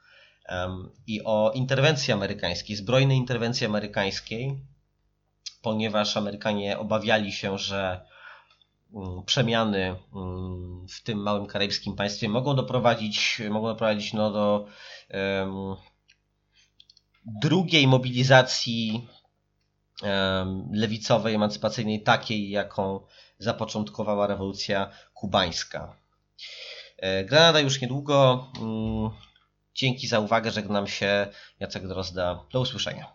i 1.08 1.24
o 1.24 1.52
interwencji 1.56 2.14
amerykańskiej, 2.14 2.76
zbrojnej 2.76 3.18
interwencji 3.18 3.66
amerykańskiej, 3.66 4.60
ponieważ 5.62 6.18
Amerykanie 6.18 6.80
obawiali 6.80 7.32
się, 7.32 7.58
że 7.58 8.06
przemiany 9.26 9.96
mm, 10.16 10.88
w 10.88 11.04
tym 11.04 11.20
małym 11.20 11.46
karaibskim 11.46 11.96
państwie 11.96 12.30
mogą 12.30 12.56
doprowadzić, 12.56 13.42
mogą 13.50 13.68
doprowadzić 13.68 14.14
no, 14.14 14.32
do 14.32 14.68
um, 15.14 15.76
drugiej 17.42 17.88
mobilizacji 17.88 19.08
lewicowej, 20.72 21.36
emancypacyjnej, 21.36 22.04
takiej, 22.04 22.50
jaką 22.50 23.00
zapoczątkowała 23.39 24.28
rewolucja 24.28 24.92
kubańska. 25.14 25.96
E, 26.98 27.26
Granada 27.26 27.60
już 27.60 27.82
niedługo. 27.82 28.48
Mm, 28.62 29.10
dzięki 29.76 30.08
za 30.08 30.20
uwagę. 30.20 30.52
Żegnam 30.52 30.88
się. 30.88 31.28
Jacek 31.60 31.88
Drozda. 31.88 32.46
Do 32.54 32.62
usłyszenia. 32.62 33.10